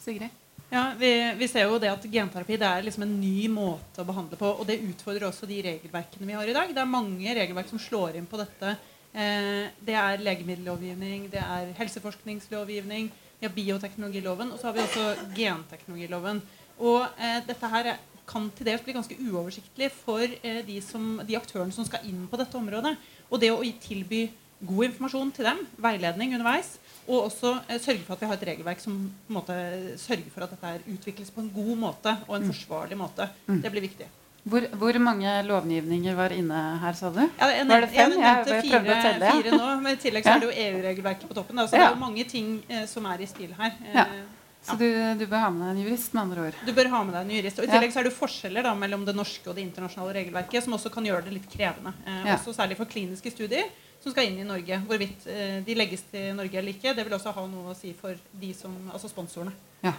[0.00, 0.38] Sigrid?
[0.70, 4.06] Ja, vi, vi, ser jo det at Genterapi det er liksom en ny måte å
[4.06, 4.52] behandle på.
[4.54, 6.70] Og det utfordrer også de regelverkene vi har i dag.
[6.70, 8.76] Det er mange regelverk som slår inn på dette.
[9.10, 15.32] Eh, det er legemiddellovgivning, det er helseforskningslovgivning, vi har bioteknologiloven, og så har vi også
[15.36, 16.42] genteknologiloven.
[16.80, 17.94] Og eh, dette her
[18.30, 22.26] kan til dels bli ganske uoversiktlig for eh, de, som, de, aktørene som skal inn
[22.30, 22.94] på dette området.
[23.30, 24.26] Og det å tilby
[24.60, 26.74] god informasjon til dem, veiledning underveis,
[27.06, 29.58] og også eh, sørge for at vi har et regelverk som på en måte
[30.00, 32.50] sørger for at dette utvikles på en god måte og en mm.
[32.52, 33.62] forsvarlig måte, mm.
[33.64, 34.08] det blir viktig.
[34.42, 37.20] Hvor, hvor, mange lovgivninger var inne her, sa du?
[37.20, 38.14] Ja, jeg, var det fem?
[38.16, 41.36] Jeg, jeg fire, telle, fire nå, men i tillegg så er det jo EU-regelverket på
[41.36, 41.60] toppen.
[41.60, 41.82] Altså, ja.
[41.82, 43.76] Det er jo mange ting eh, som er i spill her.
[43.92, 44.06] Ja.
[44.06, 44.22] Eh,
[44.64, 46.14] så du, du, bør ha med deg en jurist?
[46.16, 46.56] med andre ord.
[46.66, 47.60] Du bør ha med deg en jurist.
[47.60, 50.64] Og I tillegg så er det forskjeller da, mellom det norske og det internasjonale regelverket,
[50.64, 51.94] som også kan gjøre det litt krevende.
[52.04, 53.68] Eh, også Særlig for kliniske studier
[54.00, 54.80] som skal inn i Norge.
[54.88, 57.92] Hvorvidt eh, de legges til Norge eller ikke, det vil også ha noe å si
[57.96, 59.52] for de som, altså sponsorene.
[59.80, 59.92] Ja.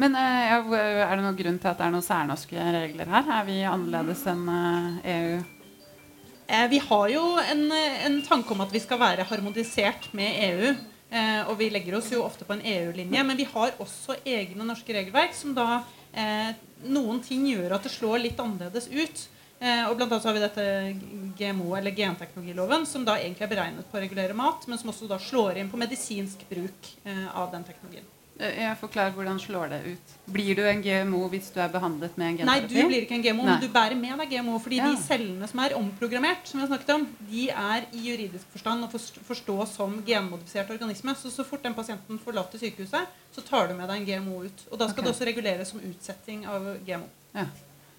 [0.00, 3.30] Men eh, er det noen grunn til at det er noen særnorske regler her?
[3.38, 5.38] Er vi annerledes enn eh, EU?
[6.46, 10.76] Eh, vi har jo en, en, tanke om at vi skal være harmonisert med EU.
[11.46, 13.22] Og vi legger oss jo ofte på en EU-linje.
[13.24, 15.78] Men vi har også egne norske regelverk som da
[16.90, 19.22] Noen ting gjør at det slår litt annerledes ut.
[19.62, 20.66] Eh, og blant annet har vi dette
[21.38, 25.08] GMO, eller genteknologiloven, som da egentlig er beregnet på å regulere mat, men som også
[25.08, 28.10] da slår inn på medisinsk bruk av den teknologien.
[28.38, 30.14] Eh, Jeg forklarer hvordan slår det ut.
[30.32, 33.24] Blir du en GMO hvis du er behandlet med en Nei, du blir ikke en
[33.24, 33.54] GMO, Nei.
[33.54, 34.58] men du bærer med deg GMO.
[34.60, 34.90] Fordi Ja.
[34.90, 38.84] de cellene som er omprogrammert, som vi har snakket om, de er i juridisk forstand
[38.84, 41.14] å forstå som genmodifisert organisme.
[41.16, 44.66] Så så fort den pasienten forlater sykehuset, så tar du med deg en GMO ut.
[44.70, 45.04] Og da skal okay.
[45.04, 47.08] det også reguleres som utsetting av GMO.
[47.34, 47.46] Ja.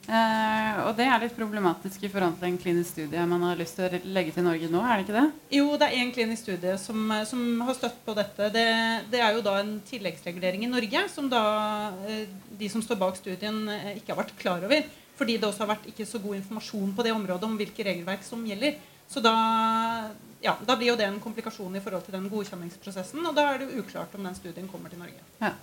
[0.07, 3.75] Eh, og det er litt problematisk i forhold til en klinisk studie man har lyst
[3.75, 5.25] til å legge til Norge nå, er det ikke det?
[5.57, 8.47] Jo, det er én klinisk studie som, som har støtt på dette.
[8.55, 8.67] Det,
[9.11, 11.43] det er jo da en tilleggsregulering i Norge som da
[12.07, 12.23] eh,
[12.59, 14.87] de som står bak studien, eh, ikke har vært klar over.
[15.17, 18.23] Fordi det også har vært ikke så god informasjon på det området om hvilke regelverk
[18.23, 18.77] som gjelder.
[19.09, 19.33] Så da,
[20.43, 23.25] ja, da blir jo det en komplikasjon i forhold til den godkjenningsprosessen.
[23.25, 25.23] Og da er det jo uklart om den studien kommer til Norge.
[25.41, 25.55] Ja.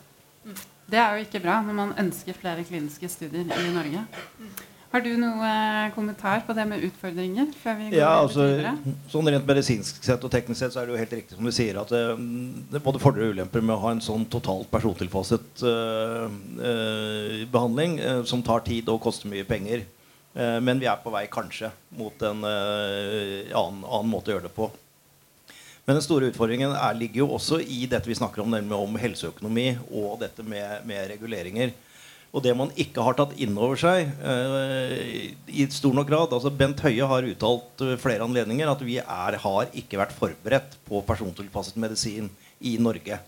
[0.90, 4.04] Det er jo ikke bra når man ønsker flere kliniske studier i Norge.
[4.94, 7.48] Har du noe eh, kommentar på det med utfordringer?
[7.58, 8.44] før vi går Ja, altså,
[9.10, 11.50] sånn Rent medisinsk sett og teknisk sett så er det jo helt riktig som du
[11.54, 12.12] sier at eh,
[12.70, 17.42] det er både fordeler og ulemper med å ha en sånn totalt persontilpasset uh, uh,
[17.50, 19.82] behandling uh, som tar tid og koster mye penger.
[20.34, 24.66] Men vi er på vei kanskje mot en annen, annen måte å gjøre det på.
[25.84, 28.96] Men den store utfordringen er, ligger jo også i dette vi snakker om, nemlig om
[29.00, 31.74] helseøkonomi og dette med, med reguleringer.
[32.34, 36.50] Og det man ikke har tatt inn over seg eh, i stor nok grad altså
[36.50, 41.78] Bent Høie har uttalt flere anledninger at vi er, har ikke vært forberedt på persontilpasset
[41.78, 43.20] medisin i Norge.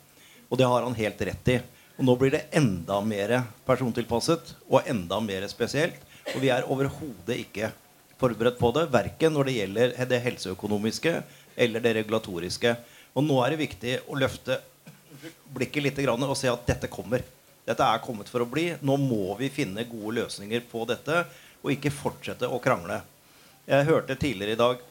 [0.50, 1.60] Og det har han helt rett i.
[1.96, 3.38] Og nå blir det enda mer
[3.68, 6.00] persontilpasset og enda mer spesielt.
[6.34, 7.70] Og vi er overhodet ikke
[8.18, 11.18] forberedt på det, verken når det gjelder det helseøkonomiske
[11.56, 12.76] eller det regulatoriske.
[13.16, 14.60] Og nå er det viktig å løfte
[15.54, 17.24] blikket litt og se at dette kommer.
[17.66, 18.74] Dette er kommet for å bli.
[18.80, 21.24] Nå må vi finne gode løsninger på dette
[21.62, 23.00] og ikke fortsette å krangle.
[23.66, 24.84] Jeg hørte tidligere i dag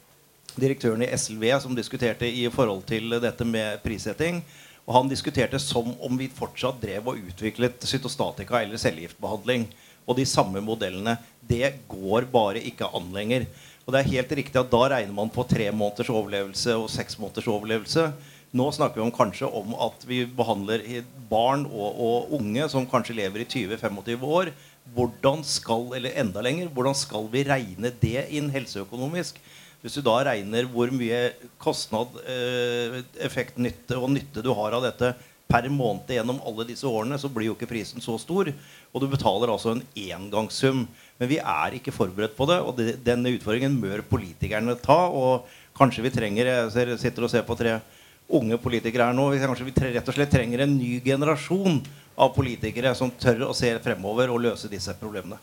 [0.59, 4.41] direktøren i SLV som diskuterte i forhold til dette med prissetting.
[4.85, 9.69] Og han diskuterte som om vi fortsatt drev og utviklet cytostatika eller cellegiftbehandling.
[10.05, 11.15] Og de samme modellene.
[11.41, 13.47] Det går bare ikke an lenger.
[13.85, 17.19] Og det er helt riktig at da regner man på tre måneders overlevelse og seks
[17.21, 18.07] måneders overlevelse.
[18.55, 20.81] Nå snakker vi om kanskje om at vi behandler
[21.29, 24.49] barn og, og unge som kanskje lever i 20-25 år.
[24.95, 29.37] Hvordan skal, eller enda lenger, hvordan skal vi regne det inn helseøkonomisk?
[29.83, 31.19] Hvis du da regner hvor mye
[31.61, 35.11] kostnad, eh, effekt, nytte og nytte du har av dette
[35.45, 38.49] per måned gjennom alle disse årene, så blir jo ikke prisen så stor.
[38.93, 40.87] Og du betaler altså en engangssum.
[41.19, 45.07] Men vi er ikke forberedt på det, og det, denne utfordringen bør politikerne ta.
[45.07, 45.47] Og
[45.77, 47.79] kanskje vi trenger Jeg ser, sitter og ser på tre
[48.27, 49.29] unge politikere her nå.
[49.39, 51.79] Kanskje vi tre, rett og slett trenger en ny generasjon
[52.15, 55.37] av politikere som tør å se fremover og løse disse problemene.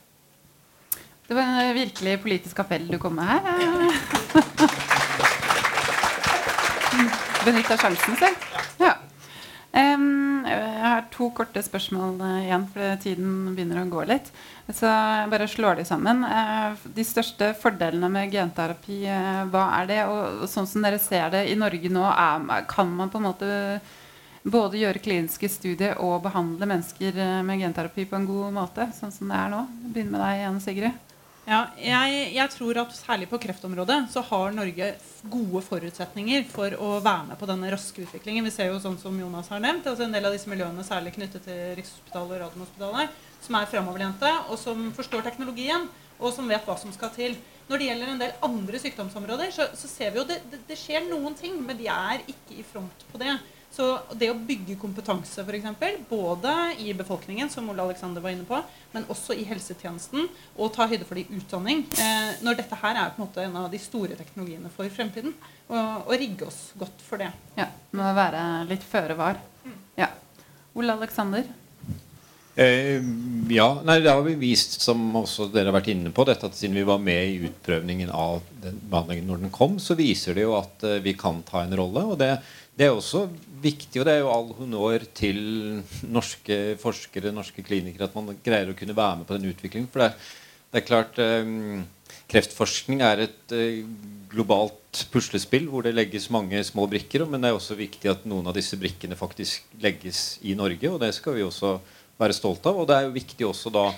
[1.28, 3.40] Det var en virkelig politisk appell du kom med her.
[7.46, 8.36] Benytta sjansen selv.
[8.78, 8.92] Ja.
[9.72, 14.28] Em, jeg har to korte spørsmål uh, igjen, for tiden begynner å gå litt.
[14.68, 16.20] Så jeg bare slår de sammen.
[16.28, 20.00] Uh, de største fordelene med genterapi, uh, hva er det?
[20.12, 23.48] Og sånn som dere ser det i Norge nå, er, kan man på en måte
[24.42, 29.30] både gjøre kliniske studier og behandle mennesker med genterapi på en god måte, sånn som
[29.30, 29.62] det er nå?
[29.94, 31.11] Begynn med deg igjen, Sigrid.
[31.42, 34.92] Ja, jeg, jeg tror at særlig på kreftområdet så har Norge
[35.26, 38.46] gode forutsetninger for å være med på denne raske utviklingen.
[38.46, 41.16] Vi ser jo sånn som Jonas har nevnt, altså en del av disse miljøene særlig
[41.16, 45.88] knyttet til Rikshospitalet og Radiumhospitalet, som er fremoverlente, og som forstår teknologien,
[46.22, 47.34] og som vet hva som skal til.
[47.66, 50.78] Når det gjelder en del andre sykdomsområder, så, så ser vi jo det, det, det
[50.78, 53.34] skjer noen ting, men de er ikke i front på det.
[53.72, 53.86] Så
[54.20, 56.52] det å bygge kompetanse, f.eks., både
[56.84, 58.58] i befolkningen, som Ole Alexander var inne på,
[58.92, 63.00] men også i helsetjenesten, og ta høyde for det i utdanning, eh, når dette her
[63.00, 65.32] er på en måte en av de store teknologiene for fremtiden,
[65.70, 67.32] og, og rigge oss godt for det.
[67.56, 69.40] Ja, må være litt føre var.
[69.96, 70.12] Ja.
[70.76, 71.48] Ole Alexander.
[72.54, 73.00] Eh,
[73.48, 76.56] ja, nei, det har vi vist, som også dere har vært inne på, dette at
[76.56, 80.44] siden vi var med i utprøvningen av den behandlingen når den kom, så viser det
[80.44, 82.04] jo at eh, vi kan ta en rolle.
[82.12, 82.34] Og det,
[82.78, 83.26] det er også
[83.62, 85.40] viktig, og det er jo all honnør til
[86.08, 89.90] norske forskere, norske klinikere, at man greier å kunne være med på den utviklingen.
[89.92, 90.14] For det,
[90.72, 91.52] det er klart eh,
[92.32, 93.82] Kreftforskning er et eh,
[94.32, 97.26] globalt puslespill hvor det legges mange små brikker.
[97.28, 101.00] Men det er også viktig at noen av disse brikkene faktisk legges i Norge, og
[101.02, 101.76] det skal vi også
[102.20, 102.80] være stolt av.
[102.80, 103.90] Og det er jo viktig også da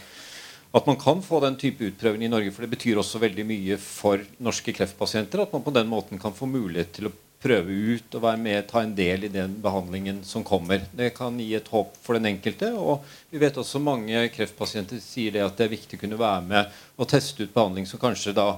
[0.75, 2.51] at man kan få den type utprøving i Norge.
[2.51, 6.35] For det betyr også veldig mye for norske kreftpasienter at man på den måten kan
[6.35, 10.23] få mulighet til å prøve ut og være med ta en del i den behandlingen
[10.25, 10.87] som kommer.
[10.97, 12.71] Det kan gi et håp for den enkelte.
[12.73, 16.47] Og vi vet også mange kreftpasienter sier det at det er viktig å kunne være
[16.49, 18.49] med og teste ut behandling som kanskje da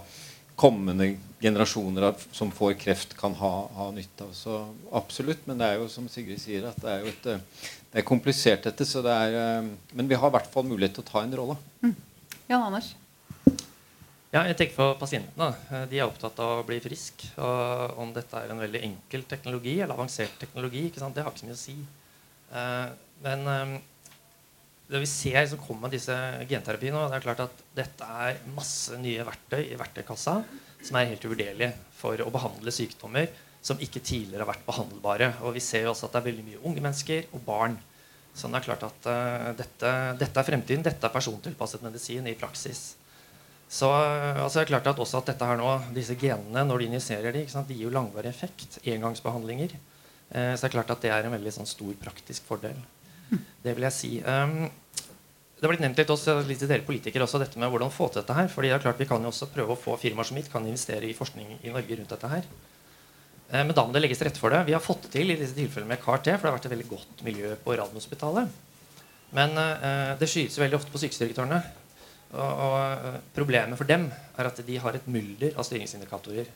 [0.56, 4.32] kommende generasjoner som får kreft, kan ha, ha, nytte av.
[4.32, 4.60] Så
[4.92, 5.44] absolutt.
[5.44, 7.58] Men det er jo som Sigrid sier, at det er jo et,
[7.92, 8.86] det er komplisert, dette.
[8.86, 11.58] Det er, eh, men vi har i hvert fall mulighet til å ta en rolle.
[11.84, 11.92] Mm.
[12.48, 12.94] Jan Anders?
[14.34, 15.52] Ja, jeg tenker på pasientene.
[15.70, 17.28] Eh, de er opptatt av å bli frisk.
[17.38, 21.48] Og om dette er en veldig enkel teknologi eller avansert teknologi, det har ikke så
[21.48, 21.76] mye å si.
[23.24, 23.80] Men
[24.86, 26.14] det vi ser som kommer med disse
[26.46, 30.36] genterapiene, det er klart at dette er masse nye verktøy i verktøykassa
[30.86, 33.26] som er helt uvurderlige for å behandle sykdommer
[33.66, 35.32] som ikke tidligere har vært behandlbare.
[35.42, 37.74] Og vi ser jo også at det er veldig mye unge mennesker og barn.
[38.36, 39.10] Så det er klart at
[39.58, 40.84] dette, dette, er fremtiden.
[40.86, 42.92] Dette er persontilpasset medisin i praksis.
[43.68, 46.90] Så altså, det er klart at også at dette her nå, disse genene, når de
[46.90, 48.78] injiserer de, sant, de gir jo langvarig effekt.
[48.86, 49.74] Engangsbehandlinger.
[50.30, 52.78] Eh, så det er klart at det er en veldig sånn, stor praktisk fordel.
[53.64, 54.10] Det vil jeg si.
[54.22, 54.68] Um,
[55.56, 58.10] det har blitt nevnt litt, også, litt til dere politikere også, dette med hvordan få
[58.10, 58.48] til dette her.
[58.52, 60.66] fordi det er klart Vi kan jo også prøve å få firmaer som mitt kan
[60.68, 62.46] investere i forskning i Norge rundt dette her.
[63.50, 64.66] Eh, men da må det legges til rette for det.
[64.68, 66.88] Vi har fått til i disse tilfellene med CAR-T, for det har vært et veldig
[66.92, 68.62] godt miljø på Radiumhospitalet.
[69.36, 71.62] Men eh, det skytes veldig ofte på sykehusdirektørene.
[72.34, 76.48] Og, og uh, problemet for dem er at de har et mylder av styringsindikatorer.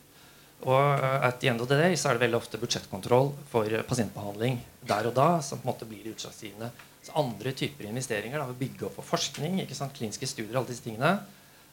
[0.67, 5.15] Og uh, at i of så er det veldig ofte budsjettkontroll for pasientbehandling der og
[5.17, 6.71] da som på en måte blir utslagsgivende
[7.03, 10.85] så andre typer investeringer, da, bygge opp for forskning, ikke sant, kliniske studier, alle disse
[10.85, 11.15] tingene,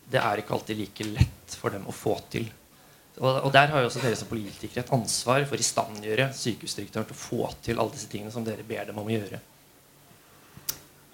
[0.08, 2.48] det er ikke alltid like lett for dem å få til.
[3.18, 7.18] Og Der har jo også dere som politikere et ansvar for å istandgjøre sykehusdirektøren til
[7.18, 9.40] å få til alle disse tingene som dere ber dem om å gjøre.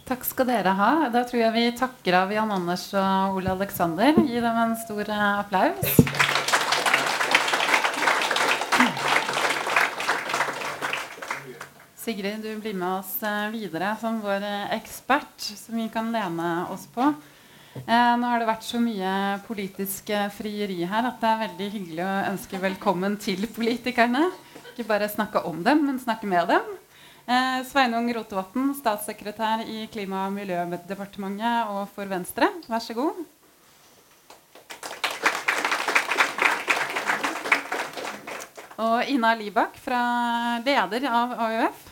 [0.03, 0.91] Takk skal dere ha.
[1.13, 4.17] Da tror jeg vi takker av Jan Anders og Ole Aleksander.
[4.27, 5.93] Gi dem en stor applaus.
[12.03, 16.49] Sigrid, du blir med oss eh, videre som vår eh, ekspert, som vi kan lene
[16.73, 17.05] oss på.
[17.79, 19.13] Eh, nå har det vært så mye
[19.47, 24.25] politisk frieri her at det er veldig hyggelig å ønske velkommen til politikerne.
[24.73, 26.67] Ikke bare snakke om dem, men snakke med dem.
[27.23, 32.49] Eh, Sveinung Rotevatn, statssekretær i Klima- og miljødepartementet og for Venstre.
[32.67, 33.21] Vær så god.
[38.83, 41.85] Og Ina Libak, fra leder av AUF.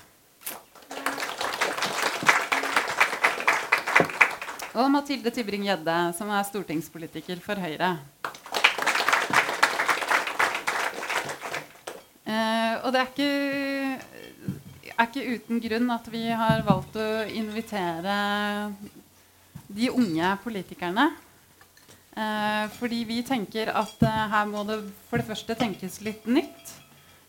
[4.76, 7.94] Og Mathilde Tybring-Gjedde, som er stortingspolitiker for Høyre.
[12.28, 13.81] Eh, og det er ikke,
[15.02, 18.16] er ikke, uten grunn at vi har valgt å invitere
[19.72, 21.10] de unge politikerne.
[22.12, 26.74] Eh, fordi vi tenker at eh, her må det for det første tenkes litt nytt.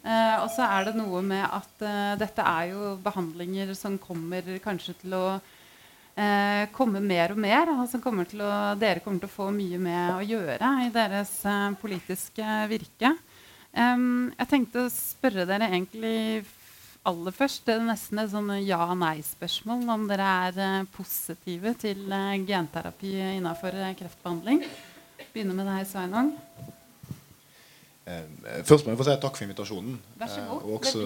[0.02, 4.48] Eh, og så er det noe med at eh, dette er jo behandlinger som kommer
[4.64, 7.70] kanskje til å eh, komme mer og mer.
[7.76, 11.68] Altså kommer å, dere kommer til å få mye med å gjøre i deres eh,
[11.80, 13.14] politiske virke.
[13.72, 16.42] Jeg tenkte å spørre dere egentlig
[17.08, 22.34] aller først Det er nesten et sånn ja-nei-spørsmål om dere er eh, positive til eh,
[22.46, 24.62] genterapi innenfor eh, kreftbehandling.
[25.32, 26.34] Begynner med deg, Sveinung.
[28.66, 29.94] Først må jeg få si takk for invitasjonen.
[30.18, 30.64] Vær så god.
[30.66, 31.04] og også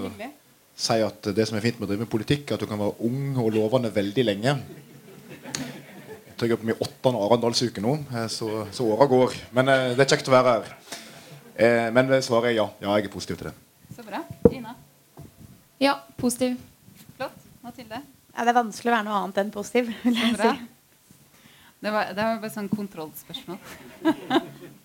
[0.76, 2.80] si at det som er fint med å drive med politikk, er at du kan
[2.80, 4.56] være ung og lovende veldig lenge
[6.37, 7.94] tror jeg er på min åttende Arendalsuke nå,
[8.28, 9.38] så, så åra går.
[9.56, 10.74] Men det er kjekt å være her.
[11.96, 12.66] Men svaret er ja.
[12.82, 13.54] Ja, jeg er positiv til det.
[13.96, 14.20] Så bra.
[14.52, 14.75] Ina?
[15.82, 16.56] Ja, positiv.
[17.16, 17.44] Flott.
[17.64, 18.00] Mathilde?
[18.32, 19.92] Ja, det er vanskelig å være noe annet enn positiv.
[20.04, 20.54] vil jeg si.
[21.84, 23.58] Det var, det var bare sånn kontrollspørsmål.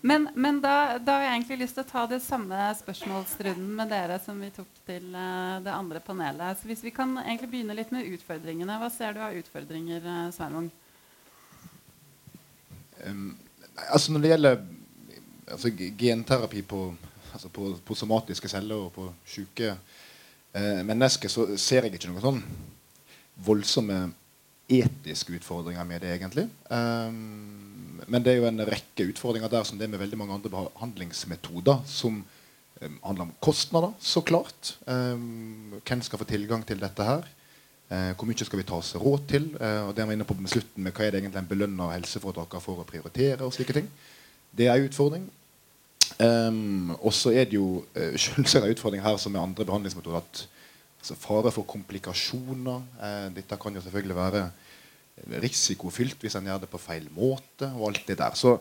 [0.00, 3.90] Men, men da, da, har jeg egentlig lyst til å ta det samme spørsmålsrunden med
[3.92, 6.56] dere som vi tok til uh, det andre panelet.
[6.56, 8.78] Så hvis vi kan egentlig begynne litt med utfordringene.
[8.80, 10.70] Hva ser du av utfordringer, uh, Sveinung?
[13.04, 13.34] Um,
[13.90, 14.64] altså når det gjelder
[15.50, 16.80] altså, genterapi på,
[17.34, 19.74] altså på, på, somatiske celler og på syke
[20.56, 22.42] uh, menneske så ser jeg ikke noen sånn
[23.40, 24.00] voldsomme
[24.70, 26.46] etiske utfordringer med det, egentlig.
[26.70, 30.36] Um, men det er jo en rekke utfordringer der som det er med veldig mange
[30.36, 31.82] andre behandlingsmetoder.
[31.88, 34.76] Som um, handler om kostnader, så klart.
[34.86, 37.26] Um, hvem skal få tilgang til dette her?
[37.90, 39.50] Uh, hvor mye skal vi ta oss råd til?
[39.58, 41.94] Uh, og det vi inne på med slutten med Hva er det egentlig en belønner
[41.96, 43.42] helseforetakene for å prioritere?
[43.44, 43.90] og slike ting.
[44.54, 45.26] Det er en utfordring.
[46.18, 50.18] Um, og så er det jo uh, selvsagt en utfordring her som med andre behandlingsmetoder
[50.18, 50.42] at
[51.00, 52.82] altså, fare for komplikasjoner.
[52.98, 54.44] Uh, dette kan jo selvfølgelig være
[55.42, 57.68] risikofylt hvis en gjør det på feil måte.
[57.76, 58.34] og alt det der.
[58.34, 58.56] Så,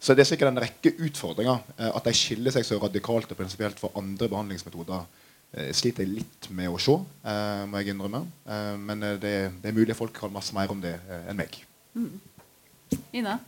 [0.00, 1.62] så det er sikkert en rekke utfordringer.
[1.78, 5.06] Eh, at de skiller seg så radikalt og prinsipielt fra andre behandlingsmetoder,
[5.54, 8.24] eh, sliter jeg litt med å se, eh, må jeg innrømme.
[8.46, 11.40] Eh, men eh, det, det, er mulig folk kan masse mer om det eh, enn
[11.40, 11.60] meg.
[11.94, 12.20] Mm.
[13.20, 13.38] Ina?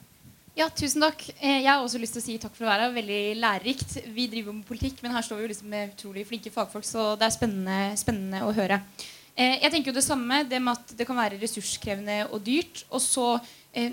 [0.55, 1.25] Ja, tusen takk.
[1.41, 2.95] Eh, Jeg har også lyst til å si takk for å være her.
[2.95, 3.97] Veldig lærerikt.
[4.15, 7.15] Vi driver med politikk, men her står vi jo liksom med utrolig flinke fagfolk, så
[7.19, 8.79] det er spennende, spennende å høre.
[9.37, 12.85] Eh, Jeg tenker jo det samme, det med at det kan være ressurskrevende og dyrt.
[12.91, 13.41] Og så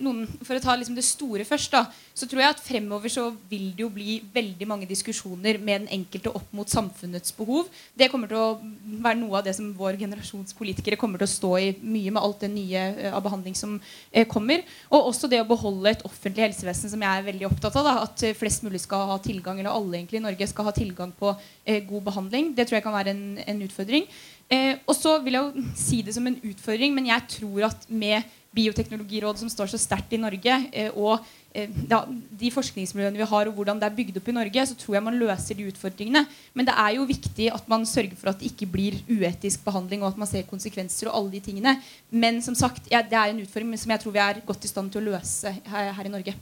[0.02, 3.30] noen, For å ta liksom det store først, da, så tror jeg at fremover så
[3.50, 7.70] vil det jo bli veldig mange diskusjoner med den enkelte opp mot samfunnets behov.
[7.98, 8.60] Det kommer til å
[9.02, 12.22] være noe av det som vår generasjons politikere kommer til å stå i mye med
[12.22, 13.78] alt det nye eh, av behandling som
[14.12, 14.66] eh, kommer.
[14.92, 17.88] Og også det å beholde et offentlig helsevesen som jeg er veldig opptatt av.
[17.88, 20.76] Da, at eh, flest mulig skal ha tilgang, eller alle egentlig i Norge skal ha
[20.76, 21.34] tilgang på
[21.66, 22.54] eh, god behandling.
[22.58, 24.06] Det tror jeg kan være en, en utfordring.
[24.52, 27.86] Eh, og så vil jeg jo si det som en utfordring, men jeg tror at
[27.88, 31.24] med Bioteknologirådet som står så sterkt i Norge, eh, og
[31.56, 32.02] eh, ja,
[32.42, 35.06] de forskningsmiljøene vi har, og hvordan det er bygd opp i Norge, så tror jeg
[35.06, 36.26] man løser de utfordringene.
[36.58, 40.04] Men det er jo viktig at man sørger for at det ikke blir uetisk behandling,
[40.04, 41.78] og at man ser konsekvenser og alle de tingene.
[42.12, 44.74] Men som sagt, ja, det er en utfordring som jeg tror vi er godt i
[44.74, 46.36] stand til å løse her, her i Norge.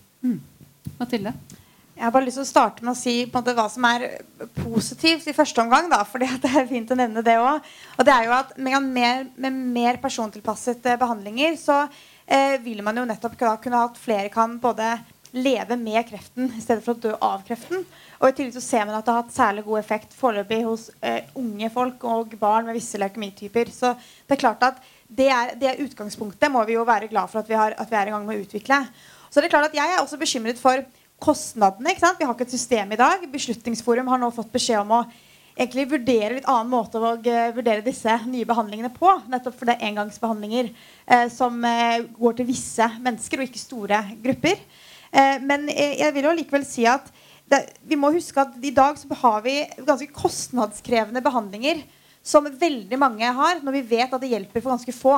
[0.99, 1.35] Mathilde?
[1.99, 4.05] Jeg har bare lyst til å starte med å si måte, hva som er
[4.55, 5.89] positivt i første omgang.
[5.91, 7.73] Da, fordi det er fint å nevne det også.
[7.97, 11.81] Og det er jo at med mer, med mer persontilpasset eh, behandlinger så
[12.23, 14.93] eh, vil man jo nettopp da kunne at flere kan både
[15.35, 17.83] leve med kreften i stedet for å dø av kreften.
[18.21, 20.87] Og i tillegg så ser man at det har hatt særlig god effekt foreløpig hos
[21.03, 23.75] eh, unge folk og barn med visse leukemityper.
[23.75, 27.43] Så det er klart at det er, det utgangspunktet må vi jo være glad for
[27.43, 28.85] at vi, har, at vi er i gang med å utvikle.
[29.27, 30.79] Så det er klart at jeg er også bekymret for
[31.21, 31.93] kostnadene.
[31.93, 32.19] ikke sant?
[32.19, 33.25] Vi har ikke et system i dag.
[33.31, 35.03] Beslutningsforum har nå fått beskjed om å
[35.59, 39.11] egentlig vurdere litt annen måte å vurdere disse nye behandlingene på.
[39.31, 44.03] Nettopp for det er engangsbehandlinger eh, som eh, går til visse mennesker, og ikke store
[44.23, 44.61] grupper.
[45.11, 47.11] Eh, men eh, jeg vil jo likevel si at
[47.49, 51.81] det, vi må huske at i dag så har vi ganske kostnadskrevende behandlinger
[52.23, 55.17] som veldig mange har, når vi vet at det hjelper for ganske få.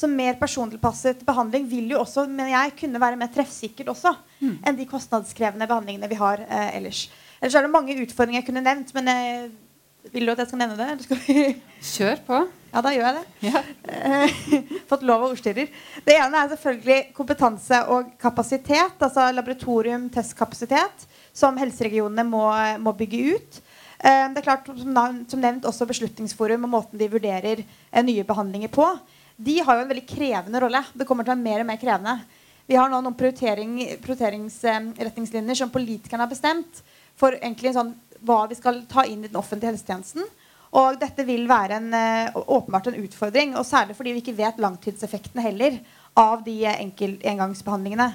[0.00, 4.78] Så mer persontilpasset behandling vil jo også mener jeg, kunne være mer treffsikkert også enn
[4.78, 7.02] de kostnadskrevende behandlingene vi har eh, ellers.
[7.40, 9.50] Ellers er det mange utfordringer jeg kunne nevnt, men eh,
[10.14, 10.86] vil du at jeg skal nevne det?
[10.94, 11.44] Eller skal vi
[11.90, 12.38] Kjør på.
[12.72, 13.50] ja, da gjør jeg det.
[13.50, 13.60] Ja.
[13.92, 14.40] Eh,
[14.90, 15.68] Fått lov av ordstyrer.
[16.06, 18.96] Det ene er selvfølgelig kompetanse og kapasitet.
[19.04, 21.04] Altså laboratorium, testkapasitet,
[21.36, 22.46] som helseregionene må,
[22.80, 23.60] må bygge ut.
[24.00, 28.72] Eh, Det er klart, som nevnt, også Beslutningsforum og måten de vurderer eh, nye behandlinger
[28.72, 28.88] på.
[29.40, 30.82] De har jo en veldig krevende rolle.
[30.92, 32.16] Det kommer til å være mer og mer krevende.
[32.68, 36.82] Vi har nå noen prioritering, prioriteringsretningslinjer som politikerne har bestemt
[37.18, 40.28] for egentlig sånn, hva vi skal ta inn i den offentlige helsetjenesten.
[40.76, 44.60] Og dette vil være en, eh, åpenbart en utfordring, og særlig fordi vi ikke vet
[44.60, 45.80] langtidseffektene heller
[46.16, 46.84] av de eh,
[47.32, 48.12] engangsbehandlingene.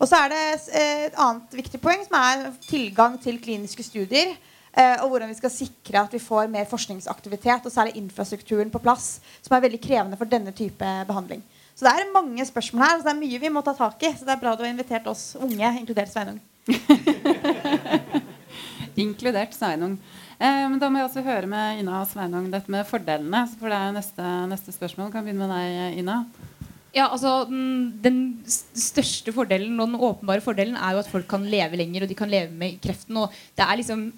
[0.00, 4.32] Og så er det eh, et annet viktig poeng, som er tilgang til kliniske studier.
[4.76, 8.82] Eh, og hvordan vi skal sikre at vi får mer forskningsaktivitet, og særlig infrastrukturen på
[8.82, 11.42] plass, som er veldig krevende for denne type behandling.
[11.74, 14.12] Så det er mange spørsmål her, så det er mye vi må ta tak i.
[14.12, 16.40] Så det er bra du har invitert oss unge, inkludert Sveinung.
[19.00, 19.94] Inkludert Sveinung.
[20.36, 23.46] Eh, men da må jeg også høre med Ina og Sveinung dette med fordelene.
[23.56, 25.08] For det er neste, neste spørsmål.
[25.14, 26.24] Kan begynne med deg, Ina.
[26.94, 28.18] Ja, altså Den, den
[28.48, 32.18] største fordelen og den åpenbare fordelen er jo at folk kan leve lenger, og de
[32.18, 33.16] kan leve med kreften.
[33.16, 34.08] Og det er liksom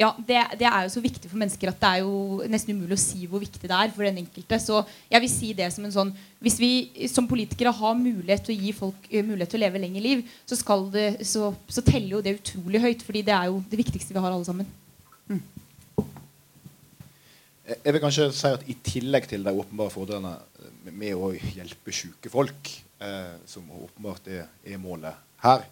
[0.00, 2.96] ja, det, det er jo så viktig for mennesker at det er jo nesten umulig
[2.96, 4.56] å si hvor viktig det er for den enkelte.
[4.62, 4.80] Så
[5.12, 6.70] jeg vil si det som en sånn Hvis vi
[7.12, 10.22] som politikere har mulighet til å gi folk eh, mulighet til å leve lenger liv,
[10.48, 10.56] så,
[10.94, 13.04] det, så, så teller jo det utrolig høyt.
[13.04, 14.70] Fordi det er jo det viktigste vi har alle sammen.
[17.70, 21.92] Jeg vil kanskje si at I tillegg til de åpenbare fordelene eh, med å hjelpe
[21.94, 25.14] syke folk, eh, som åpenbart er, er målet
[25.44, 25.62] her,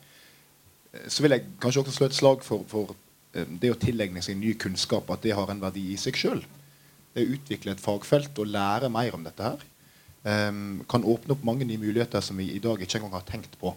[0.92, 2.94] eh, så vil jeg kanskje også slå et slag for, for
[3.34, 6.44] eh, det å tilegne seg ny kunnskap, at det har en verdi i seg sjøl.
[7.16, 9.66] Det å utvikle et fagfelt og lære mer om dette her
[10.22, 13.58] eh, kan åpne opp mange nye muligheter som vi i dag ikke engang har tenkt
[13.58, 13.74] på.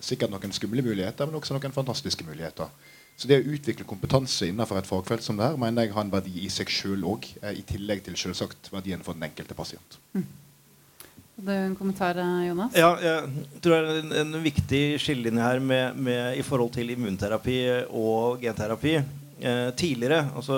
[0.00, 2.72] Sikkert noen skumle muligheter, men også noen fantastiske muligheter.
[3.18, 6.12] Så det å utvikle kompetanse innenfor et fagfelt som det her, mener jeg har en
[6.12, 9.98] verdi i seg sjøl òg, i tillegg til selvsagt verdien for den enkelte pasient.
[10.14, 12.74] Hadde du en kommentar, eh, Jonas?
[12.78, 16.90] Ja, jeg tror det er en, en viktig skillelinje her med, med, i forhold til
[16.94, 17.58] immunterapi
[17.94, 18.96] og genterapi.
[19.38, 20.56] Eh, tidligere altså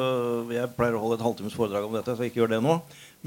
[0.48, 2.78] Jeg pleier å holde et halvtimes foredrag om dette, så jeg ikke gjør det nå.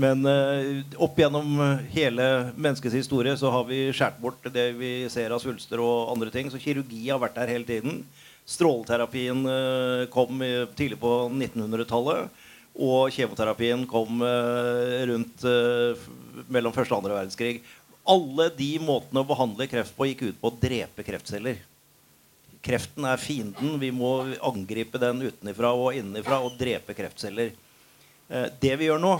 [0.01, 1.61] Men eh, opp gjennom
[1.93, 6.33] hele menneskets historie så har vi skåret bort det vi ser av svulster og andre
[6.33, 6.49] ting.
[6.49, 8.01] Så kirurgi har vært der hele tiden.
[8.45, 10.41] Stråleterapien eh, kom
[10.75, 12.41] tidlig på 1900-tallet.
[12.73, 16.05] Og kjemoterapien kom eh, rundt eh,
[16.49, 17.59] mellom første og andre verdenskrig.
[18.09, 21.61] Alle de måtene å behandle kreft på gikk ut på å drepe kreftceller.
[22.63, 23.77] Kreften er fienden.
[23.79, 27.53] Vi må angripe den utenifra og innenifra og drepe kreftceller.
[28.27, 29.13] Eh, det vi gjør nå,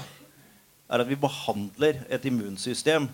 [0.90, 3.06] er at vi behandler et immunsystem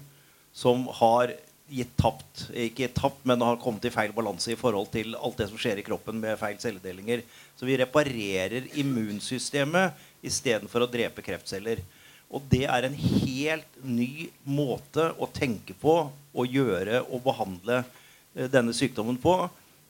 [0.55, 1.35] som har
[1.69, 2.47] gitt tapt.
[2.55, 5.81] Ikke tapt, men har kommet i feil balanse i forhold til alt det som skjer
[5.81, 7.23] i kroppen med feil celledelinger.
[7.57, 11.81] Så vi reparerer immunsystemet istedenfor å drepe kreftceller.
[12.29, 15.95] Og det er en helt ny måte å tenke på,
[16.29, 19.33] og gjøre og behandle eh, denne sykdommen på.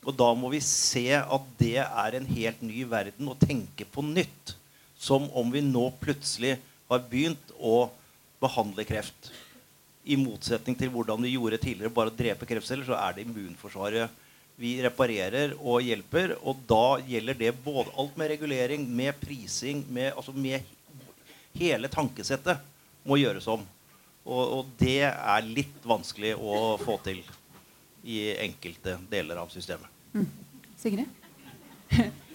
[0.08, 4.06] Og da må vi se at det er en helt ny verden å tenke på
[4.06, 4.56] nytt.
[5.00, 6.58] Som om vi nå plutselig
[6.90, 7.90] har begynt å
[8.40, 9.32] behandle kreft
[10.10, 14.26] i motsetning til hvordan vi gjorde tidligere, bare å drepe kreftceller, så er det immunforsvaret
[14.60, 16.34] vi reparerer og hjelper.
[16.44, 20.66] Og da gjelder det både alt med regulering, med prising, med, altså med
[21.60, 22.60] hele tankesettet
[23.08, 23.64] må gjøres om.
[24.30, 27.22] Og, og, det er litt vanskelig å få til
[28.04, 29.88] i enkelte deler av systemet.
[30.14, 30.28] Mm.
[30.80, 31.16] Sigrid?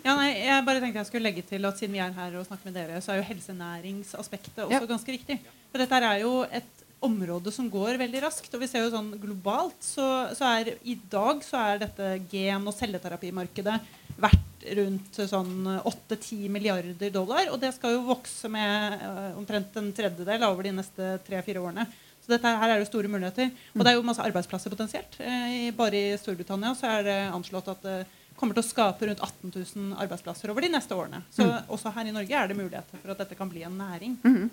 [0.04, 2.44] Ja, nei, jeg bare tenkte jeg skulle legge til at Siden vi er her og
[2.44, 4.88] snakker med dere, så er jo helsenæringsaspektet også ja.
[4.90, 5.38] ganske viktig.
[5.72, 8.52] For dette er jo et område som går veldig raskt.
[8.54, 12.66] Og vi ser jo sånn globalt så, så er i dag så er dette gen-
[12.68, 13.76] og celleterapimarkedet
[14.20, 17.50] verdt rundt sånn 8-10 milliarder dollar.
[17.52, 21.86] Og det skal jo vokse med uh, omtrent en tredjedel over de neste tre-fire årene.
[22.24, 23.50] Så dette her er jo store muligheter.
[23.74, 25.18] Og det er jo masse arbeidsplasser potensielt.
[25.20, 27.98] Uh, bare i Storbritannia så er det anslått at det
[28.38, 31.22] kommer til å skape rundt 18 000 arbeidsplasser over de neste årene.
[31.32, 31.68] Så mm.
[31.74, 34.16] også her i Norge er det muligheter for at dette kan bli en næring.
[34.24, 34.48] Mm.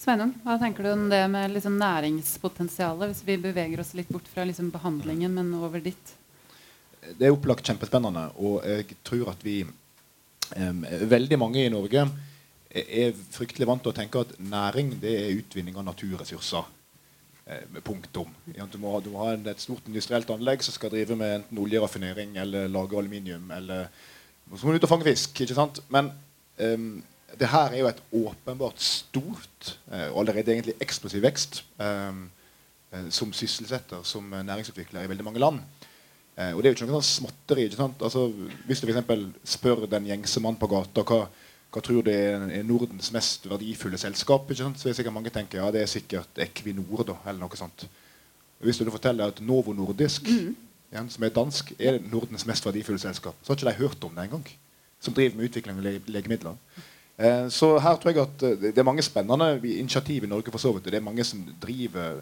[0.00, 4.28] Sveinung, hva tenker du om det med liksom næringspotensialet, hvis vi beveger oss litt bort
[4.32, 6.14] fra liksom behandlingen, men over ditt?
[7.18, 9.58] Det er opplagt kjempespennende, og jeg tror at vi
[10.56, 10.80] um,
[11.10, 12.06] Veldig mange i Norge
[12.70, 16.76] er fryktelig vant til å tenke at næring det er utvinning av naturressurser.
[17.82, 18.30] Punktum.
[18.46, 22.36] Du må, du må, ha et stort industrielt anlegg som skal drive med enten oljeraffinering
[22.38, 23.48] eller lage aluminium.
[23.50, 23.88] Eller
[24.54, 25.40] så må du ut og fange fisk.
[25.42, 25.80] ikke sant?
[25.90, 26.12] Men
[26.62, 27.00] um,
[27.38, 32.22] det her er jo et åpenbart stort eh, og allerede egentlig eksplosiv vekst eh,
[32.92, 35.60] eh, som sysselsetter som næringsutvikler i veldig mange land.
[36.40, 37.66] og det er jo ikke noe sånn småtteri.
[37.68, 38.02] ikke sant?
[38.02, 38.30] Altså,
[38.66, 39.24] hvis du f.eks.
[39.44, 41.26] spør den gjengse mann på gata hva,
[41.70, 44.80] hva tror du er Nordens mest verdifulle selskap, ikke sant?
[44.80, 47.04] så vil sikkert mange tenke ja, det er sikkert Equinor.
[47.04, 47.84] da, eller noe sånt.
[48.60, 50.56] Og hvis du forteller at Novo Nordisk, mm.
[50.92, 54.16] ja, som er dansk, er Nordens mest verdifulle selskap, så har ikke de hørt om
[54.16, 54.48] det engang.
[55.00, 56.56] Som driver med utvikling av legemidler.
[57.20, 60.50] Eh, så her tror jeg at eh, det er mange spennende initiativ i Norge.
[60.50, 60.88] for så vidt.
[60.88, 62.20] Det er mange som driver,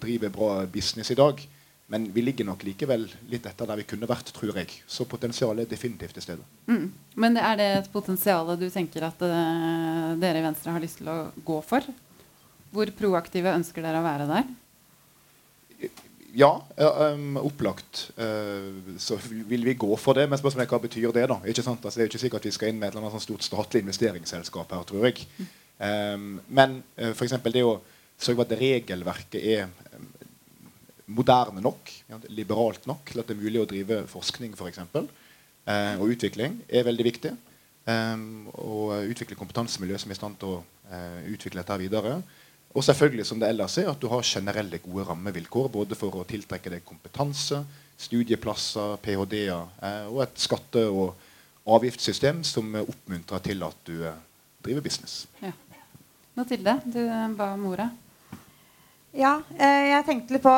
[0.00, 1.40] driver, bra business i dag.
[1.86, 4.72] Men vi ligger nok likevel litt etter der vi kunne vært, tror jeg.
[4.86, 6.44] Så potensialet er definitivt til stede.
[6.66, 6.92] Mm.
[7.20, 11.10] Men er det et potensial du tenker at uh, dere i Venstre har lyst til
[11.12, 11.84] å gå for?
[12.72, 14.48] Hvor proaktive ønsker dere å være der?
[16.34, 16.50] Ja,
[17.14, 20.26] um, opplagt uh, så vil vi gå for det.
[20.30, 21.26] Men spørsmålet er hva betyr det?
[21.30, 21.38] da?
[21.46, 21.84] Ikke sant?
[21.84, 23.84] Altså, det er ikke sikkert at vi skal inn med et eller annet stort statlig
[23.84, 25.26] investeringsselskap her, tror jeg.
[25.78, 27.36] Um, men uh, eh, f.eks.
[27.54, 27.78] det å
[28.18, 30.10] sørge for at regelverket er um,
[31.18, 35.10] moderne nok, ja, liberalt nok til at det er mulig å drive forskning for eksempel,
[35.68, 37.34] uh, og utvikling, er veldig viktig.
[37.84, 42.16] Um, og utvikle kompetansemiljø som er i stand til å uh, utvikle dette videre.
[42.74, 46.26] Og selvfølgelig som det ellers er, at du har generelle gode rammevilkår både for å
[46.26, 47.60] tiltrekke deg kompetanse,
[48.04, 51.14] studieplasser, ph.d.-er eh, og et skatte- og
[51.64, 54.16] avgiftssystem som oppmuntrer til at du eh,
[54.64, 55.22] driver business.
[55.42, 55.54] Ja.
[56.34, 56.98] Mathilde, du
[57.38, 57.92] ba om ordet.
[59.14, 60.54] Ja, eh, jeg tenkte litt på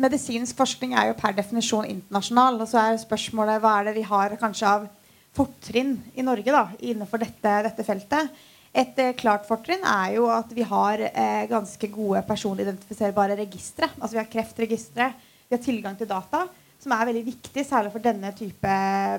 [0.00, 2.56] Medisinsk forskning er jo per definisjon internasjonal.
[2.62, 4.86] Og så er spørsmålet hva er det vi har kanskje av
[5.36, 8.32] fortrinn i Norge da, innenfor dette, dette feltet.
[8.70, 13.90] Et eh, klart fortrinn er jo at vi har eh, ganske gode personidentifiserbare registre.
[13.98, 15.12] Altså vi har kreftregistre,
[15.48, 16.44] vi har tilgang til data,
[16.80, 18.74] som er veldig viktig, særlig for denne type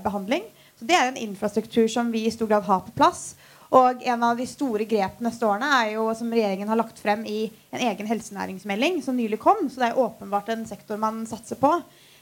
[0.05, 0.45] behandling.
[0.79, 3.33] Så Det er en infrastruktur som vi i stor grad har på plass.
[3.71, 7.21] Og en av de store grepene neste årene er jo som regjeringen har lagt frem
[7.27, 9.67] i en egen helsenæringsmelding som nylig kom.
[9.69, 11.71] Så det er åpenbart en sektor man satser på.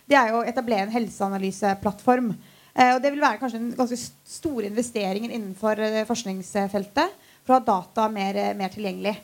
[0.10, 2.34] Det er jo å etablere en helseanalyseplattform.
[2.76, 3.98] Eh, og det vil være kanskje en ganske
[4.30, 9.18] store investeringer innenfor eh, forskningsfeltet for å ha data mer, eh, mer tilgjengelig.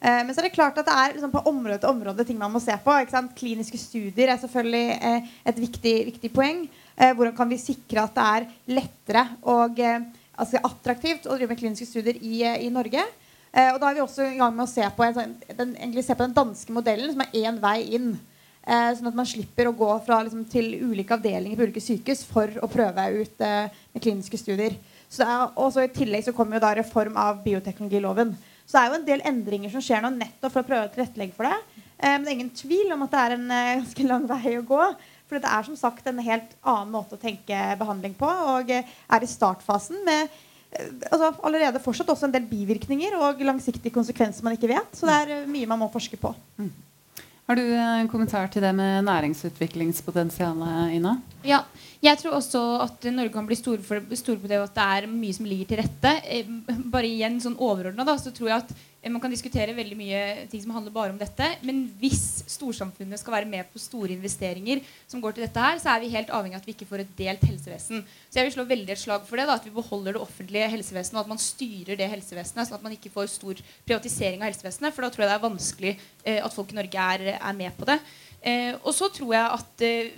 [0.00, 2.48] Men så er det klart at det er liksom på område til område ting man
[2.54, 2.92] må se på.
[3.36, 6.62] Kliniske studier er selvfølgelig et viktig, viktig poeng.
[6.96, 8.46] Hvordan kan vi sikre at det er
[8.78, 13.04] lettere og altså attraktivt å drive med kliniske studier i, i Norge?
[13.50, 16.24] og da er vi også i gang med å se på, en, den, se på
[16.24, 18.14] den danske modellen, som er én vei inn.
[18.60, 22.26] Eh, sånn at man slipper å gå fra, liksom, til ulike avdelinger på ulike sykehus
[22.28, 24.76] for å prøve ut eh, med kliniske studier.
[25.10, 28.34] Så er, og så I tillegg så kommer jo da reform av bioteknologiloven.
[28.66, 30.92] Så det er jo en del endringer som skjer nå nettopp for å prøve å
[30.92, 31.56] tilrettelegge for det.
[31.96, 34.52] Eh, men det er ingen tvil om at det er en eh, ganske lang vei
[34.58, 34.84] å gå.
[35.30, 38.28] For det er som sagt en helt annen måte å tenke behandling på.
[38.54, 43.42] Og eh, er i startfasen med eh, altså, allerede fortsatt også en del bivirkninger og
[43.46, 44.94] langsiktige konsekvenser man ikke vet.
[44.94, 46.34] Så det er mye man må forske på.
[46.60, 46.70] Mm.
[47.50, 51.16] Har du en kommentar til det med næringsutviklingspotensialet, Ina?
[51.42, 51.64] Ja,
[51.98, 54.84] jeg tror også at Norge kan bli store, for, store på det, og at det
[54.84, 56.12] er mye som ligger til rette.
[56.30, 56.52] Eh,
[56.94, 58.70] bare igjen sånn overordna, så tror jeg at
[59.08, 60.22] man kan diskutere veldig mye
[60.52, 61.46] ting som handler bare om dette.
[61.64, 65.94] Men hvis storsamfunnet skal være med på store investeringer som går til dette her, så
[65.94, 68.04] er vi helt avhengig av at vi ikke får et delt helsevesen.
[68.28, 70.68] Så jeg vil slå veldig et slag for det, da, at vi beholder det offentlige
[70.74, 74.50] helsevesenet, og at man styrer det helsevesenet, sånn at man ikke får stor privatisering av
[74.50, 74.92] helsevesenet.
[74.92, 77.80] For da tror jeg det er vanskelig eh, at folk i Norge er, er med
[77.80, 77.96] på det.
[78.40, 80.12] Eh, og så tror jeg at eh,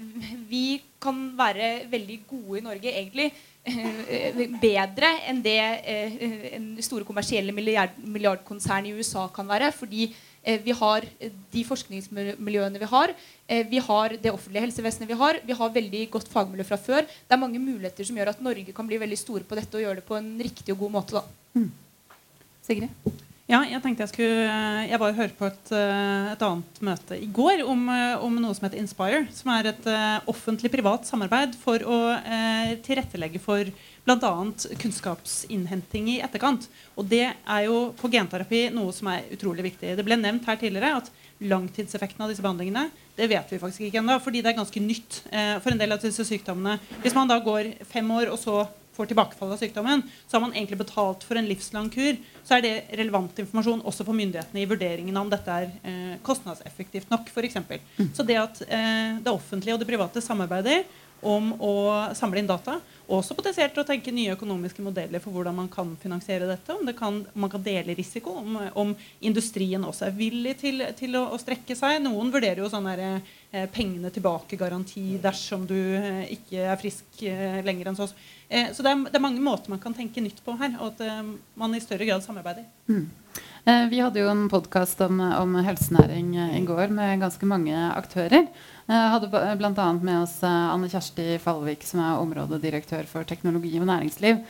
[0.51, 0.67] vi
[1.03, 3.31] kan være veldig gode i Norge, egentlig.
[3.63, 6.15] Eh, bedre enn det eh,
[6.57, 9.71] en store kommersielle milliard, milliardkonsern i USA kan være.
[9.77, 10.09] Fordi
[10.43, 11.07] eh, vi har
[11.55, 13.15] de forskningsmiljøene vi har.
[13.47, 15.39] Eh, vi har det offentlige helsevesenet vi har.
[15.47, 17.07] Vi har veldig godt fagmiljø fra før.
[17.07, 19.87] Det er mange muligheter som gjør at Norge kan bli veldig store på dette og
[19.87, 21.21] gjøre det på en riktig og god måte.
[21.21, 21.61] Da.
[21.61, 21.71] Mm.
[22.67, 23.31] Sigrid?
[23.51, 27.65] Ja, jeg tenkte jeg skulle Jeg var hørte på et, et, annet møte i går
[27.67, 27.89] om,
[28.23, 29.25] om, noe som heter Inspire.
[29.35, 29.89] Som er et
[30.31, 33.67] offentlig-privat samarbeid for å eh, tilrettelegge for
[34.07, 34.33] bl.a.
[34.83, 36.69] kunnskapsinnhenting i etterkant.
[36.95, 39.97] Og det er jo på genterapi noe som er utrolig viktig.
[39.99, 41.11] Det ble nevnt her tidligere at
[41.43, 45.19] langtidseffekten av disse behandlingene det vet vi faktisk ikke ennå, fordi det er ganske nytt
[45.29, 46.79] eh, for en del av disse sykdommene.
[47.03, 48.63] Hvis man da går fem år og så
[48.97, 52.19] får tilbakefall av sykdommen, så har man egentlig betalt for en livslang kur.
[52.45, 56.19] Så er det relevant informasjon også for myndighetene i vurderingen av om dette er eh,
[56.27, 57.31] kostnadseffektivt nok.
[57.43, 57.81] Eksempel.
[57.97, 58.11] mm.
[58.15, 60.85] Så det at eh, det offentlige og det private samarbeider
[61.23, 61.75] om å
[62.19, 62.81] samle inn data,
[63.13, 66.75] også potensielt å tenke nye økonomiske modeller for hvordan man kan finansiere dette.
[66.75, 70.85] Om, det kan, om man kan dele risiko, om, om, industrien også er villig til,
[70.99, 72.01] til å, å, strekke seg.
[72.05, 77.91] Noen vurderer jo sånn eh, pengene tilbake-garanti dersom du eh, ikke er frisk eh, lenger
[77.91, 78.09] enn så.
[78.49, 80.95] Eh, så det er, det er, mange måter man kan tenke nytt på her, og
[80.95, 81.27] at
[81.59, 82.69] man i større grad samarbeider.
[82.89, 83.11] Mm.
[83.93, 88.49] Vi hadde jo en podkast om, om helsenæring i går med ganske mange aktører.
[88.89, 89.87] Jeg hadde bl.a.
[90.03, 94.43] med oss eh, Anne Kjersti Fallvik, som er områdedirektør for teknologi og næringsliv.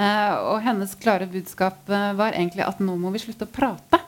[0.00, 3.98] Eh, og hennes klare budskap eh, var egentlig at nå må vi slutte å prate.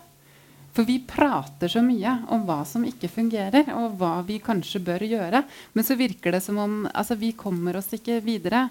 [0.73, 5.05] For vi prater så mye om hva som ikke fungerer, og hva vi kanskje bør
[5.05, 5.43] gjøre.
[5.75, 8.69] Men så virker det som om altså, vi kommer oss ikke videre.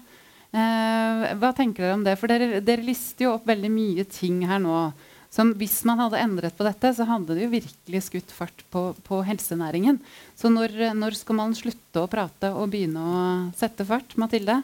[0.50, 2.16] Eh, hva tenker dere om det?
[2.18, 4.76] For dere, dere lister jo opp veldig mye ting her nå
[5.32, 8.90] som hvis man hadde endret på dette, så hadde det jo virkelig skutt fart på,
[9.06, 9.96] på helsenæringen.
[10.36, 13.22] Så når, når, skal man slutte å prate og begynne å
[13.56, 14.12] sette fart?
[14.20, 14.60] Mathilde?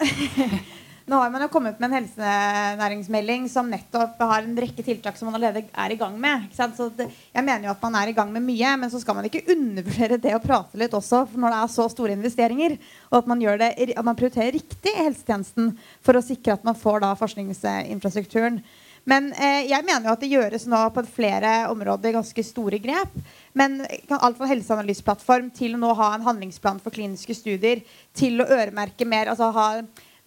[1.10, 5.26] Nå har man jo kommet med en helsenæringsmelding som nettopp har en rekke tiltak som
[5.28, 6.46] man allerede er i gang med.
[6.54, 9.18] Så det, jeg mener jo at man er i gang med mye, men så skal
[9.18, 12.76] man ikke undervurdere det å prate litt også når det er så store investeringer.
[13.10, 15.74] Og at man, det, at man prioriterer riktig i helsetjenesten
[16.06, 18.62] for å sikre at man får da forskningsinfrastrukturen.
[19.08, 23.16] Men eh, jeg mener jo at det gjøres nå på flere områder ganske store grep.
[23.56, 23.80] Men
[24.18, 27.82] alt fra helseanalyseplattform til å nå ha en handlingsplan for kliniske studier,
[28.16, 29.68] til å øremerke mer, altså ha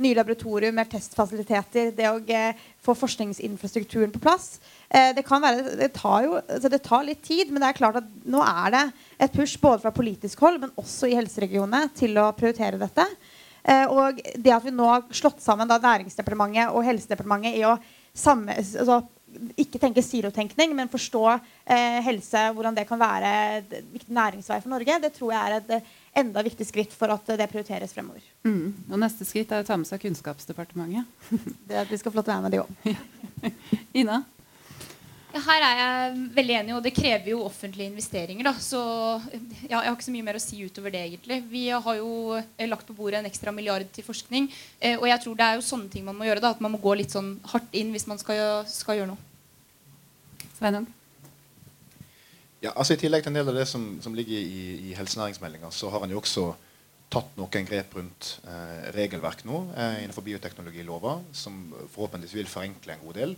[0.02, 4.58] nye laboratorium, mer testfasiliteter, det å eh, få forskningsinfrastrukturen på plass.
[4.90, 8.02] Eh, det, være, det, tar jo, altså det tar litt tid, men det er klart
[8.02, 8.84] at nå er det
[9.28, 13.08] et push både fra politisk hold, men også i helseregionene til å prioritere dette.
[13.64, 17.78] Eh, og det at vi nå har slått sammen da, Næringsdepartementet og Helsedepartementet i å
[18.14, 19.02] samme, altså,
[19.58, 24.74] ikke tenke silotenkning, men forstå eh, helse, hvordan det kan være en viktig næringsvei for
[24.74, 25.90] Norge, det tror jeg er et eh,
[26.24, 28.26] enda viktig skritt for at det prioriteres fremover.
[28.46, 28.86] Mm.
[28.92, 31.10] Og neste skritt er å ta med seg Kunnskapsdepartementet.
[31.70, 33.58] det at Vi skal få lov til å være med, de òg.
[34.04, 34.22] Ina?
[35.34, 38.46] Ja, her er jeg veldig enig, og det krever jo offentlige investeringer.
[38.46, 38.54] Da.
[38.62, 38.80] Så
[39.66, 41.40] ja, jeg har ikke så mye mer å si utover det, egentlig.
[41.50, 44.52] Vi har jo eh, lagt på bordet en ekstra milliard til forskning.
[44.78, 46.44] Eh, og jeg tror det er jo sånne ting man må gjøre.
[46.44, 49.32] da, At man må gå litt sånn hardt inn hvis man skal, skal gjøre noe.
[50.60, 50.86] Sveinung?
[52.64, 55.74] Ja, altså I tillegg til en del av det som, som ligger i, i helsenæringsmeldinga,
[55.74, 56.46] så har han jo også
[57.14, 61.58] tatt noen grep rundt eh, regelverk nå eh, innenfor bioteknologilova, som
[61.96, 63.36] forhåpentligvis vil forenkle en god del.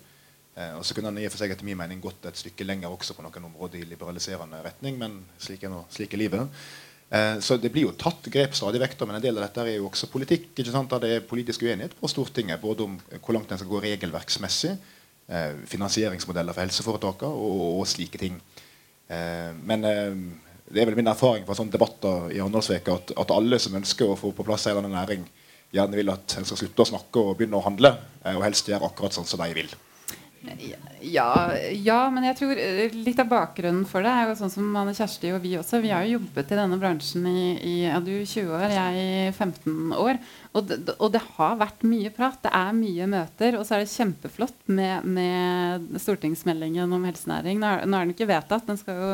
[0.56, 2.68] Eh, og så kunne han i og for seg etter min mening gått et stykke
[2.68, 6.62] lenger også på noen områder i liberaliserende retning, men slik er, noe, slik er livet.
[7.10, 9.78] Eh, så det blir jo tatt grep stadig vekk, men en del av dette er
[9.78, 10.50] jo også politikk.
[10.56, 14.74] Der det er politisk uenighet på Stortinget, både om hvor langt en skal gå regelverksmessig,
[15.28, 18.40] eh, finansieringsmodeller for helseforetakene og, og, slike ting.
[19.12, 20.18] Eh, men eh,
[20.72, 24.10] det er vel min erfaring fra sånne debatter i Arendalsveka at, at alle som ønsker
[24.10, 25.28] å få på plass en eller annen næring,
[25.76, 27.92] gjerne vil at en skal slutte å snakke og begynne å handle,
[28.24, 29.70] eh, og helst gjøre akkurat sånn som de vil.
[31.06, 34.78] Ja, ja, men jeg tror eh, litt av bakgrunnen for det er jo sånn som
[34.80, 35.82] Anne Kjersti og vi også.
[35.84, 39.30] Vi har jo jobbet i denne bransjen i, i ja, du 20 år, jeg i
[39.34, 40.20] 15 år.
[40.56, 42.40] Og det, og det, har vært mye prat.
[42.46, 43.60] Det er mye møter.
[43.60, 47.62] Og så er det kjempeflott med, med stortingsmeldingen om helsenæring.
[47.62, 48.66] Nå er, nå er den ikke vedtatt.
[48.70, 49.14] Den skal jo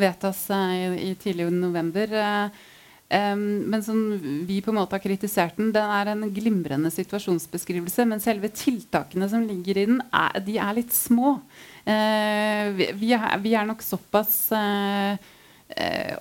[0.00, 2.18] vedtas eh, i, i tidlig november.
[2.20, 2.62] Eh,
[3.08, 4.00] em, men som
[4.48, 8.06] vi på en måte har kritisert den, den er en glimrende situasjonsbeskrivelse.
[8.08, 11.38] Men selve tiltakene som ligger i den, er, de er litt små.
[11.84, 15.16] Uh, vi, vi, er, vi er nok såpass uh,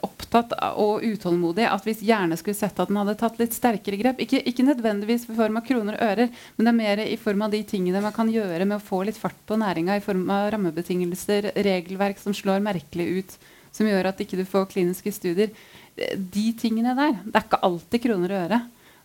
[0.01, 4.21] opptatt og utålmodige at vi gjerne skulle sett at den hadde tatt litt sterkere grep.
[4.23, 7.43] Ikke, ikke nødvendigvis i form av kroner og ører, men det er mer i form
[7.45, 10.25] av de tingene man kan gjøre med å få litt fart på næringa i form
[10.33, 13.37] av rammebetingelser, regelverk som slår merkelig ut,
[13.73, 15.53] som gjør at ikke du får kliniske studier.
[15.95, 17.19] De tingene der.
[17.25, 18.59] Det er ikke alltid kroner og øre.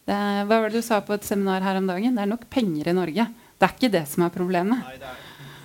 [0.09, 2.15] Det er, hva var det du sa på et seminar her om dagen?
[2.17, 3.27] Det er nok penger i Norge.
[3.59, 4.81] Det er ikke det som er problemet.
[4.81, 4.97] Nei,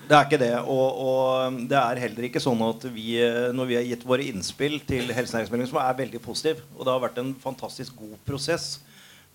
[0.04, 0.54] Det er ikke det.
[0.68, 3.14] Og, og det er heller ikke sånn at vi,
[3.56, 7.06] når vi har gitt våre innspill til helsenæringsmeldingen, som er veldig positiv, og det har
[7.06, 8.82] vært en fantastisk god prosess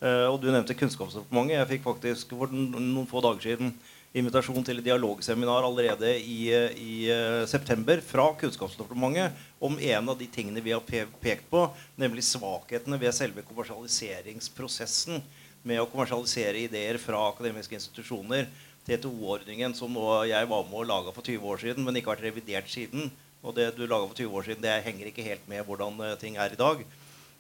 [0.03, 1.57] eh, Og du nevnte Kunnskapsdepartementet.
[1.57, 3.73] Jeg fikk faktisk for noen få dager siden
[4.17, 10.27] invitasjon til dialogseminar allerede i, eh, i eh, september fra Kunnskapsdepartementet om en av de
[10.27, 10.85] tingene vi har
[11.21, 15.21] pekt på, nemlig svakhetene ved selve kommersialiseringsprosessen
[15.63, 18.49] med å kommersialisere ideer fra akademiske institusjoner
[18.89, 19.93] TTO-ordningen som
[20.25, 23.11] jeg var med og laga for 20 år siden, men ikke vært revidert siden.
[23.45, 26.17] Og det du laga for 20 år siden, det henger ikke helt med hvordan eh,
[26.21, 26.81] ting er i dag.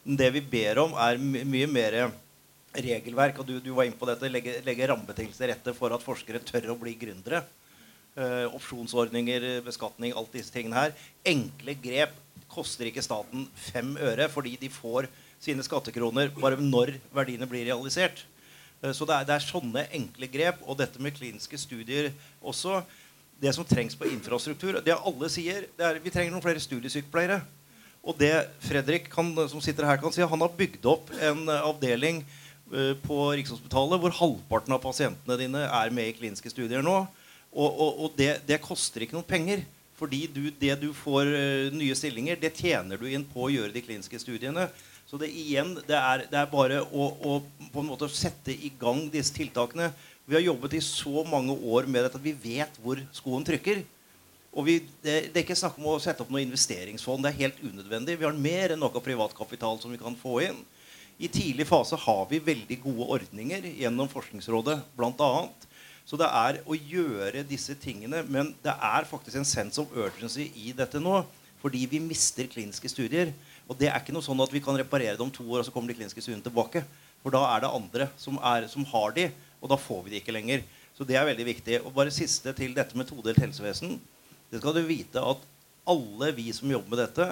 [0.04, 1.96] Det vi ber om, er my mye mer
[2.74, 3.40] regelverk.
[3.40, 4.30] Og du, du var inne på dette.
[4.32, 7.44] Legge, legge rammebetingelser rette for at forskere tør å bli gründere.
[8.18, 10.96] Uh, opsjonsordninger, beskatning, alt disse tingene her.
[11.28, 12.16] Enkle grep
[12.50, 15.06] koster ikke staten fem øre fordi de får
[15.38, 18.24] sine skattekroner bare når verdiene blir realisert.
[18.82, 20.64] Uh, Så det er, det er sånne enkle grep.
[20.66, 22.10] Og dette med kliniske studier
[22.40, 22.82] også.
[23.38, 27.38] Det som trengs på infrastruktur Det alle sier, det er vi trenger noen flere studiesykepleiere.
[28.02, 28.32] Og det
[28.64, 32.22] Fredrik kan, som sitter her kan si, han har bygd opp en eh, avdeling
[33.04, 37.00] på Rikshospitalet hvor halvparten av pasientene dine er med i kliniske studier nå.
[37.48, 39.64] Og, og, og det, det koster ikke noen penger.
[39.98, 43.74] Fordi du, det du får eh, nye stillinger, det tjener du inn på å gjøre
[43.74, 44.68] de kliniske studiene.
[45.08, 47.38] Så det, igjen, det, er, det er bare å, å
[47.72, 49.90] på en måte sette i gang disse tiltakene.
[50.28, 53.80] Vi har jobbet i så mange år med dette at vi vet hvor skoen trykker.
[54.52, 57.24] Og vi, det, det er ikke snakk om å sette opp noe investeringsfond.
[57.24, 58.18] Det er helt unødvendig.
[58.20, 60.60] Vi har mer enn nok av privatkapital som vi kan få inn.
[61.18, 65.30] I tidlig fase har vi veldig gode ordninger gjennom Forskningsrådet bl.a.
[66.06, 68.20] Så det er å gjøre disse tingene.
[68.30, 71.24] Men det er faktisk en sense of urgency i dette nå.
[71.58, 73.32] Fordi vi mister kliniske studier.
[73.66, 75.66] Og det er ikke noe sånn at vi kan reparere det om to år, og
[75.66, 76.84] så kommer de kliniske studiene tilbake.
[77.24, 79.26] For da er det andre som, er, som har de,
[79.58, 80.62] og da får vi de ikke lenger.
[80.94, 81.80] Så det er veldig viktig.
[81.82, 83.98] Og bare siste til dette med todelt helsevesen.
[84.54, 85.42] Det skal du vite at
[85.88, 87.28] alle vi som jobber med dette,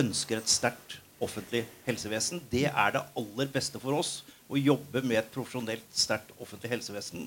[0.00, 2.42] ønsker et sterkt offentlig helsevesen.
[2.50, 4.20] Det er det aller beste for oss.
[4.48, 7.26] Å jobbe med et profesjonelt, sterkt offentlig helsevesen.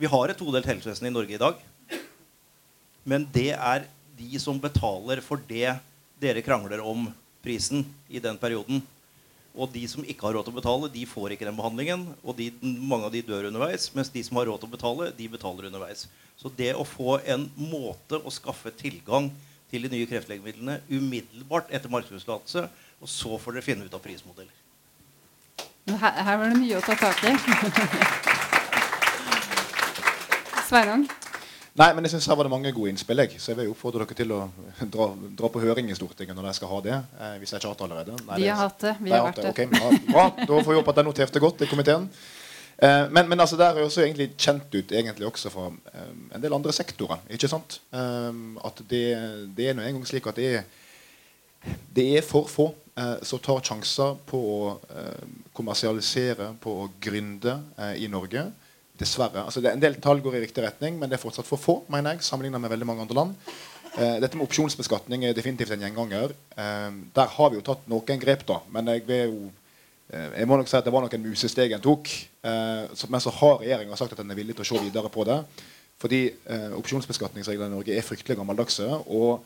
[0.00, 1.60] Vi har et todelt helsevesen i Norge i dag.
[3.04, 3.86] Men det er
[4.18, 5.76] de som betaler for det
[6.20, 7.08] dere krangler om
[7.44, 8.82] prisen i den perioden.
[9.56, 12.04] Og de som ikke har råd til å betale, de får ikke den behandlingen.
[12.22, 15.08] Og de, mange av de dør underveis, mens de som har råd til å betale,
[15.16, 16.06] de betaler underveis.
[16.38, 19.30] Så det å få en måte å skaffe tilgang
[19.70, 22.68] til de nye kreftlegemidlene umiddelbart etter markedsutlatelse,
[23.00, 24.56] og så får dere finne ut av prismodeller.
[25.90, 27.32] Her, her var det mye å ta tak i.
[30.70, 31.08] Sveinung?
[31.80, 33.22] Nei, men jeg synes her var det mange gode innspill.
[33.24, 33.38] Jeg.
[33.40, 34.40] Så jeg vil oppfordre dere til å
[34.92, 35.06] dra,
[35.38, 36.98] dra på høring i Stortinget når dere skal ha det.
[36.98, 38.18] Eh, hvis jeg ikke har hatt det allerede.
[38.26, 38.94] Nei, Vi har hatt det.
[39.00, 39.52] Vi har vært det.
[39.54, 39.90] Okay, bra.
[40.10, 40.26] bra.
[40.42, 42.08] Da får vi håpe at jeg noterte godt i komiteen.
[42.82, 46.42] Eh, men, men altså, der er også egentlig kjent ut egentlig også fra eh, en
[46.42, 47.22] del andre sektorer.
[47.30, 47.80] ikke sant?
[47.92, 48.30] Eh,
[48.66, 49.04] at det,
[49.56, 50.68] det er nå engang slik at det er,
[51.96, 52.70] det er for få
[53.22, 55.24] som tar sjanser på å eh,
[55.56, 58.46] kommersialisere, på å gründe eh, i Norge.
[59.00, 59.46] Dessverre.
[59.46, 62.18] altså En del tall går i riktig retning, men det er fortsatt for få mener
[62.18, 63.38] jeg, sammenlignet med veldig mange andre land.
[63.96, 66.34] Eh, dette med opsjonsbeskatning er definitivt en gjenganger.
[66.56, 68.60] Eh, der har vi jo tatt noen grep, da.
[68.74, 69.48] Men jeg vil jo
[70.12, 72.12] eh, jeg må nok si at det var noen musesteg en tok.
[72.44, 75.24] Eh, men så har regjeringa sagt at den er villig til å se videre på
[75.28, 75.40] det.
[76.00, 78.86] Fordi eh, opsjonsbeskatningsreglene i Norge er fryktelig gammeldagse.
[79.12, 79.42] Og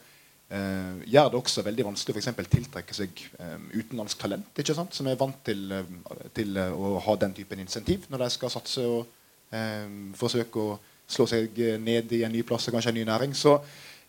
[0.51, 4.51] eh, gjør det også veldig vanskelig å for tiltrekke seg eh, utenlandsk talent.
[4.59, 4.95] ikke sant?
[4.95, 8.53] Som er vant til, eh, til eh, å ha den typen insentiv når de skal
[8.53, 9.07] satse og
[9.55, 9.89] eh,
[10.19, 10.79] forsøke å
[11.09, 13.35] slå seg ned i en ny plass og kanskje en ny næring.
[13.37, 13.59] Så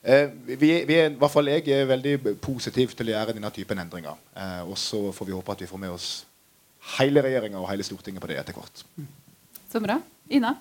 [0.04, 3.52] eh, vi, vi er, i hvert fall jeg er veldig positiv til å gjøre denne
[3.56, 4.16] typen endringer.
[4.36, 6.10] Eh, og så får vi håpe at vi får med oss
[7.00, 8.86] hele regjeringa og hele Stortinget på det etter hvert.
[9.72, 9.98] Så bra.
[10.30, 10.54] Ina?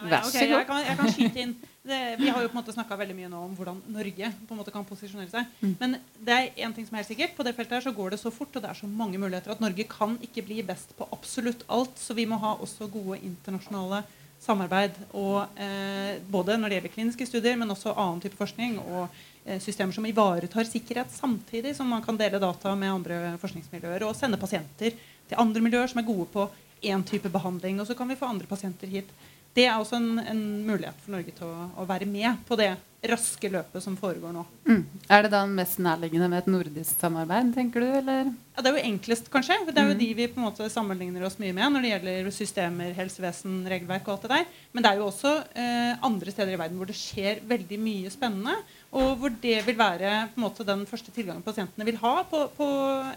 [0.00, 0.54] Vær så god.
[0.56, 1.58] Jeg kan, jeg kan skyte inn.
[1.82, 4.58] Det, vi har jo på en måte snakka mye nå om hvordan Norge på en
[4.58, 5.46] måte kan posisjonere seg.
[5.62, 5.74] Mm.
[5.80, 7.32] Men det er en ting som er helt sikkert.
[7.38, 9.54] På det feltet her så går det så fort, og det er så mange muligheter
[9.54, 11.96] at Norge kan ikke bli best på absolutt alt.
[11.96, 14.02] Så vi må ha også gode internasjonale
[14.44, 15.00] samarbeid.
[15.16, 18.78] Og, eh, både når det gjelder kliniske studier, men også annen type forskning.
[18.78, 19.08] og
[19.44, 24.16] eh, systemer som ivaretar sikkerhet samtidig som man kan dele data med andre forskningsmiljøer og
[24.16, 24.92] sende pasienter
[25.28, 26.50] til andre miljøer som er gode på
[26.82, 27.80] én type behandling.
[27.80, 29.08] Og så kan vi få andre pasienter hit.
[29.56, 32.70] Det er også en, en mulighet for Norge til å, å, være med på det
[33.10, 34.42] raske løpet som foregår nå.
[34.68, 34.82] Mm.
[35.08, 37.88] Er det da mest nærliggende med et nordisk samarbeid, tenker du?
[38.00, 38.28] Eller?
[38.54, 39.56] Ja, Det er jo enklest, kanskje.
[39.70, 40.02] Det er jo mm.
[40.02, 44.06] de vi på en måte sammenligner oss mye med når det gjelder systemer, helsevesen, regelverk
[44.06, 44.60] og alt det der.
[44.74, 45.32] Men det er jo også
[45.64, 48.58] eh, andre steder i verden hvor det skjer veldig mye spennende.
[48.90, 52.40] Og hvor det vil være på en måte, den første tilgangen pasientene vil ha på,
[52.56, 52.66] på,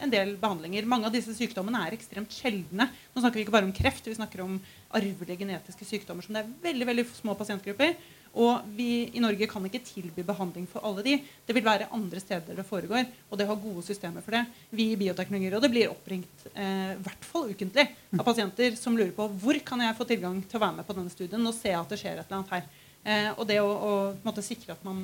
[0.06, 0.86] en del behandlinger.
[0.86, 2.86] Mange av disse sykdommene er ekstremt sjeldne.
[3.14, 4.60] Nå snakker vi ikke bare om kreft, vi snakker om
[4.94, 7.98] arvelige genetiske sykdommer som det er veldig veldig små pasientgrupper.
[8.34, 11.18] Og vi i Norge kan ikke tilby behandling for alle de.
[11.46, 13.10] Det vil være andre steder det foregår.
[13.30, 14.46] Og det har gode systemer for det.
[14.74, 19.58] Vi i Bioteknologirådet blir oppringt eh, hvert fall ukentlig av pasienter som lurer på hvor
[19.66, 22.02] kan jeg få tilgang til å være med på denne studien og se at det
[22.02, 22.83] skjer et eller annet her.
[23.04, 25.02] Eh, og det å, å måte, sikre at man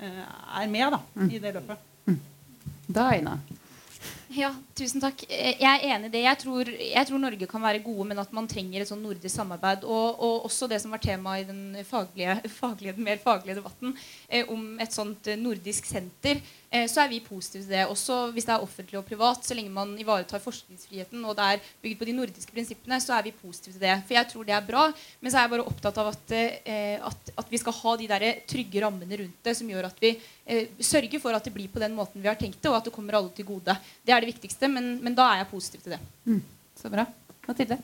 [0.00, 0.24] eh,
[0.62, 1.86] er med da, i det løpet.
[2.08, 2.18] Mm.
[2.86, 3.38] Da, Ina.
[4.36, 5.22] Ja, tusen takk.
[5.30, 6.22] Eh, jeg er enig i det.
[6.24, 9.32] Jeg tror, jeg tror, Norge kan være gode, men at man trenger et sånn nordisk
[9.32, 9.86] samarbeid.
[9.86, 13.94] Og, og, også det som var tema i den faglige, faglige, mer faglige debatten,
[14.28, 16.42] eh, om et sånt nordisk senter.
[16.70, 17.84] Eh, så er vi positive til det.
[17.90, 19.44] Også hvis det er offentlig og privat.
[19.46, 23.26] Så lenge man ivaretar forskningsfriheten og det er bygd på de nordiske prinsippene, så er
[23.28, 23.94] vi positive til det.
[24.08, 24.86] For jeg tror det er bra.
[25.20, 28.10] Men så er jeg bare opptatt av at, eh, at, at vi skal ha de
[28.10, 31.70] der trygge rammene rundt det som gjør at vi eh, sørger for at det blir
[31.72, 33.76] på den måten vi har tenkt det, og at det kommer alle til gode.
[34.02, 36.00] Det er det viktigste, men, men da er jeg positiv til det.
[36.26, 36.42] Mm.
[36.76, 37.06] Så bra.
[37.46, 37.78] Mathilde?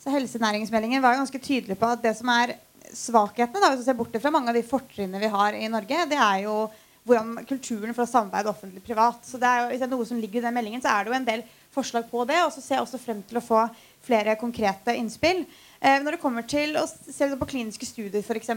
[0.00, 2.54] Så Helsenæringsmeldingen var ganske tydelig på at det som er
[2.96, 6.06] svakhetene, da, hvis vi ser bort fra mange av de fortrinnene vi har i Norge,
[6.10, 6.54] det er jo
[7.08, 9.24] hvordan kulturen for å samarbeide offentlig-privat.
[9.26, 11.04] Så det er jo, Hvis det er noe som ligger i den meldingen, så er
[11.04, 12.38] det jo en del forslag på det.
[12.44, 13.64] Og så ser jeg også frem til å få
[14.04, 15.44] flere konkrete innspill.
[15.80, 18.52] Eh, når det kommer til å se på kliniske studier, f.eks.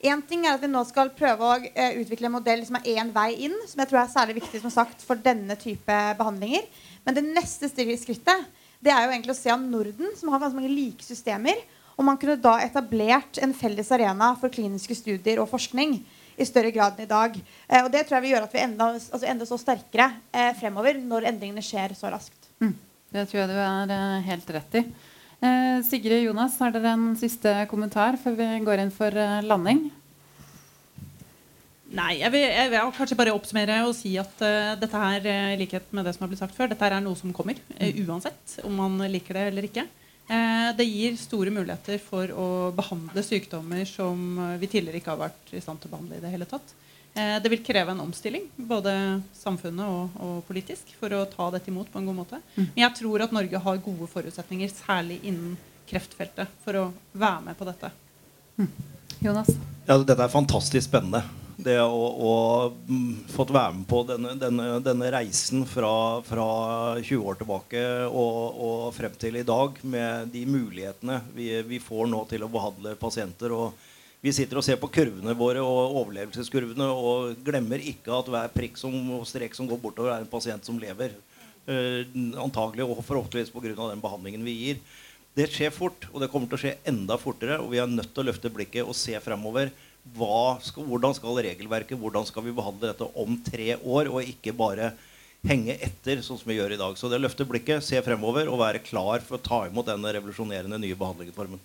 [0.00, 2.88] Én ting er at vi nå skal prøve å eh, utvikle en modell som er
[2.96, 3.56] én vei inn.
[3.68, 6.68] Som jeg tror er særlig viktig som sagt, for denne type behandlinger.
[7.04, 8.48] Men det neste skrittet
[8.80, 11.58] det er jo egentlig å se om Norden, som har ganske mange like systemer,
[12.00, 15.98] om man kunne da etablert en felles arena for kliniske studier og forskning
[16.40, 17.36] i større grad enn i dag.
[17.68, 20.50] Eh, og Det tror jeg vil gjøre at vi enda, altså enda så sterkere eh,
[20.58, 22.50] fremover når endringene skjer så raskt.
[22.62, 22.74] Mm.
[23.10, 24.84] Det tror jeg du er eh, helt rett i.
[25.40, 29.86] Eh, Sigrid Jonas, har dere en siste kommentar før vi går inn for eh, landing?
[31.90, 35.56] Nei, jeg vil, jeg vil, kanskje bare oppsummere og si at uh, dette her, i
[35.58, 37.58] likhet med det som har blitt sagt før, dette her er noe som kommer.
[37.80, 39.88] Uh, uansett om man liker det eller ikke.
[40.30, 45.24] Eh, det gir store muligheter for å behandle sykdommer som eh, vi tidligere ikke har
[45.24, 46.74] vært i stand til å behandle i det hele tatt.
[47.18, 48.92] Eh, det vil kreve en omstilling, både
[49.34, 52.38] samfunnet og, og, politisk, for å ta dette imot på en god måte.
[52.54, 52.62] Mm.
[52.62, 55.58] Men jeg tror at Norge har gode forutsetninger, særlig innen
[55.90, 57.90] kreftfeltet, for å være med på dette.
[58.60, 58.70] Mm.
[59.26, 59.50] Jonas?
[59.88, 61.24] Ja, dette er fantastisk spennende.
[61.60, 62.34] Det å, å
[62.88, 65.92] mm, fått være med på denne, denne, denne reisen fra,
[66.24, 66.46] fra,
[67.00, 72.08] 20 år tilbake og, og, frem til i dag, med de mulighetene vi, vi, får
[72.08, 73.52] nå til å behandle pasienter.
[73.52, 73.76] og
[74.24, 78.80] Vi sitter og ser på kurvene våre og overlevelseskurvene og glemmer ikke at hver prikk
[78.80, 81.12] som, og strek som går bortover, er en pasient som lever.
[81.68, 82.02] Uh,
[82.40, 83.74] antagelig og forhåpentligvis pga.
[83.76, 84.80] den behandlingen vi gir.
[85.36, 87.60] Det skjer fort, og det kommer til å skje enda fortere.
[87.60, 89.70] Og vi er nødt til å løfte blikket og se fremover
[90.64, 94.92] skal, hvordan skal regelverket, hvordan skal vi behandle dette om tre år, og ikke bare
[95.46, 96.96] henge etter, sånn som vi gjør i dag.
[96.98, 100.12] Så det å løfte blikket, se fremover og være klar for å ta imot denne
[100.16, 101.60] revolusjonerende nye behandlingsformen.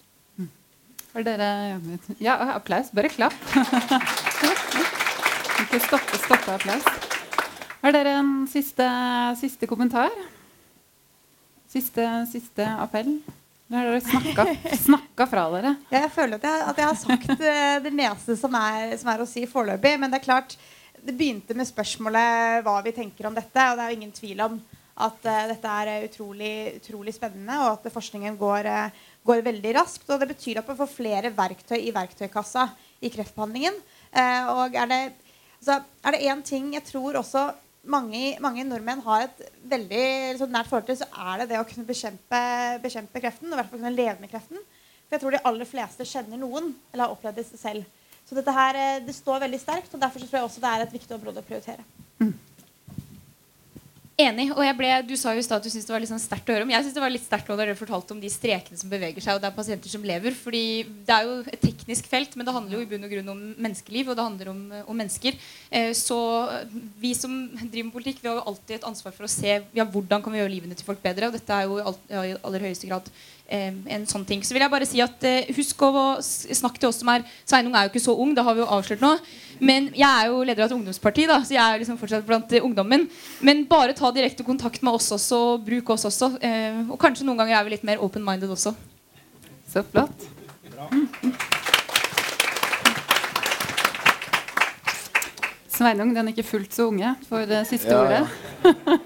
[1.15, 1.79] Har dere
[2.19, 2.89] Ja, applaus.
[2.91, 3.35] Bare klapp.
[5.63, 6.83] ikke stoppe, stoppe applaus.
[7.79, 8.83] Har dere en siste,
[9.39, 10.11] siste kommentar?
[11.71, 13.15] Siste, siste appell?
[13.67, 15.71] Nå har dere snakka, fra dere.
[15.89, 19.09] Ja, jeg føler at jeg, at jeg har sagt eh, det meste som er, som
[19.09, 19.95] er, å si foreløpig.
[20.01, 20.53] Men det er klart,
[21.01, 23.65] det begynte med spørsmålet hva vi tenker om dette.
[23.71, 24.59] Og det er jo ingen tvil om
[25.05, 30.05] at uh, dette er utrolig, utrolig, spennende, og at forskningen går, uh, går, veldig raskt.
[30.13, 32.69] Og det betyr at vi får flere verktøy i verktøykassa
[33.01, 33.81] i kreftbehandlingen.
[34.55, 34.99] Og er det,
[35.59, 35.81] altså,
[36.47, 37.49] ting jeg tror også
[37.85, 41.67] mange, mange, nordmenn har et veldig liksom, nært forhold til, så er det det å
[41.67, 42.41] kunne bekjempe,
[42.83, 43.51] bekjempe kreften.
[43.51, 44.61] Og i hvert fall kunne leve med kreften.
[45.05, 47.85] For jeg tror de aller fleste kjenner noen eller har opplevd det selv.
[48.25, 50.83] Så dette her, eh, det står veldig sterkt, og derfor tror jeg også det er
[50.85, 51.85] et viktig område å prioritere.
[52.17, 52.33] Mm.
[54.15, 54.47] Enig.
[54.55, 56.21] og jeg ble, Du sa jo i stad at du syntes det var litt sånn
[56.23, 56.69] sterkt å høre om.
[56.71, 59.35] Jeg synes det var litt sterkt da dere fortalte om de strekene som beveger seg,
[59.35, 60.31] og det er pasienter som lever.
[60.31, 63.33] fordi Det er jo et teknisk felt, men det handler jo i bunn og grunn
[63.33, 65.35] om menneskeliv, og det handler om, om mennesker.
[65.69, 66.19] Eh, så
[67.01, 69.83] vi som driver med politikk, vi har jo alltid et ansvar for å se ja,
[69.83, 71.27] hvordan kan vi gjøre livene til folk bedre.
[71.27, 73.11] Og dette er jo i all, ja, i aller høyeste grad
[73.51, 74.43] eh, en sånn ting.
[74.47, 75.91] Så vil jeg bare si at eh, husk å
[76.23, 78.71] snakke til oss som er Sveinung er jo ikke så ung, det har vi jo
[78.77, 79.11] avslørt nå.
[79.59, 82.51] Men jeg er jo leder av et ungdomsparti, da, så jeg er liksom fortsatt blant
[82.55, 83.05] eh, ungdommen.
[83.45, 86.31] Men bare ta direkte kontakt med oss også, bruk oss også.
[86.41, 88.75] Eh, og kanskje noen ganger er vi litt mer open-minded også.
[89.71, 90.27] Så flott.
[95.75, 98.27] Sveinung, den er ikke fullt så unge for det siste Ja, ordet.
[98.63, 98.97] ja.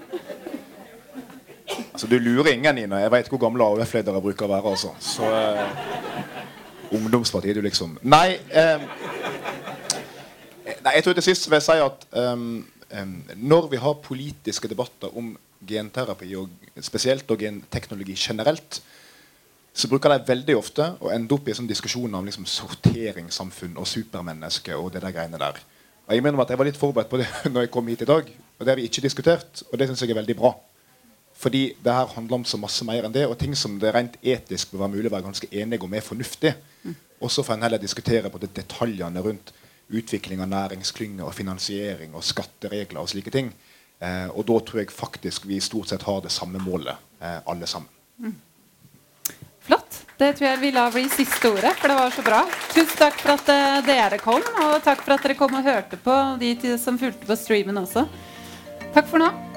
[1.92, 2.96] Altså, du lurer ingen, Nina.
[2.96, 4.70] Jeg veit hvor gamle AUF-ledere bruker å være.
[4.72, 4.88] Altså.
[5.04, 8.80] Så eh, Ungdomspartiet, du liksom Nei, eh,
[10.80, 12.46] nei Jeg tror til sist vil jeg si at um,
[13.36, 15.34] når vi har politiske debatter om
[15.66, 16.48] genterapi, og
[16.82, 18.80] spesielt og genteknologi generelt,
[19.72, 23.86] så bruker de veldig ofte å ende opp i sånn diskusjoner om liksom, sorteringssamfunn og
[23.86, 25.60] supermenneske og det der greiene der.
[26.08, 28.10] Og jeg mener at jeg var litt forberedt på det når jeg kom hit i
[28.10, 28.32] dag.
[28.58, 30.50] Og det har vi ikke diskutert, og det syns jeg er veldig bra.
[31.40, 34.18] Fordi det her handler om så masse mer enn det, og ting som det rent
[34.20, 36.52] etisk bør være mulig å være ganske enige om er fornuftig.
[37.20, 39.54] Og så får en heller diskutere på det detaljene rundt
[39.90, 43.50] utvikling av næringsklynger og finansiering og skatteregler og slike ting.
[44.00, 47.66] Eh, og da tror jeg faktisk vi stort sett har det samme målet, eh, alle
[47.66, 47.90] sammen.
[49.60, 50.00] Flott.
[50.16, 52.40] Det tror jeg vi lar bli siste ordet, for det var så bra.
[52.72, 56.00] Tusen takk for at eh, dere kom, og takk for at dere kom og hørte
[56.00, 58.08] på, de som fulgte på streamen også.
[58.94, 59.49] Takk for nå.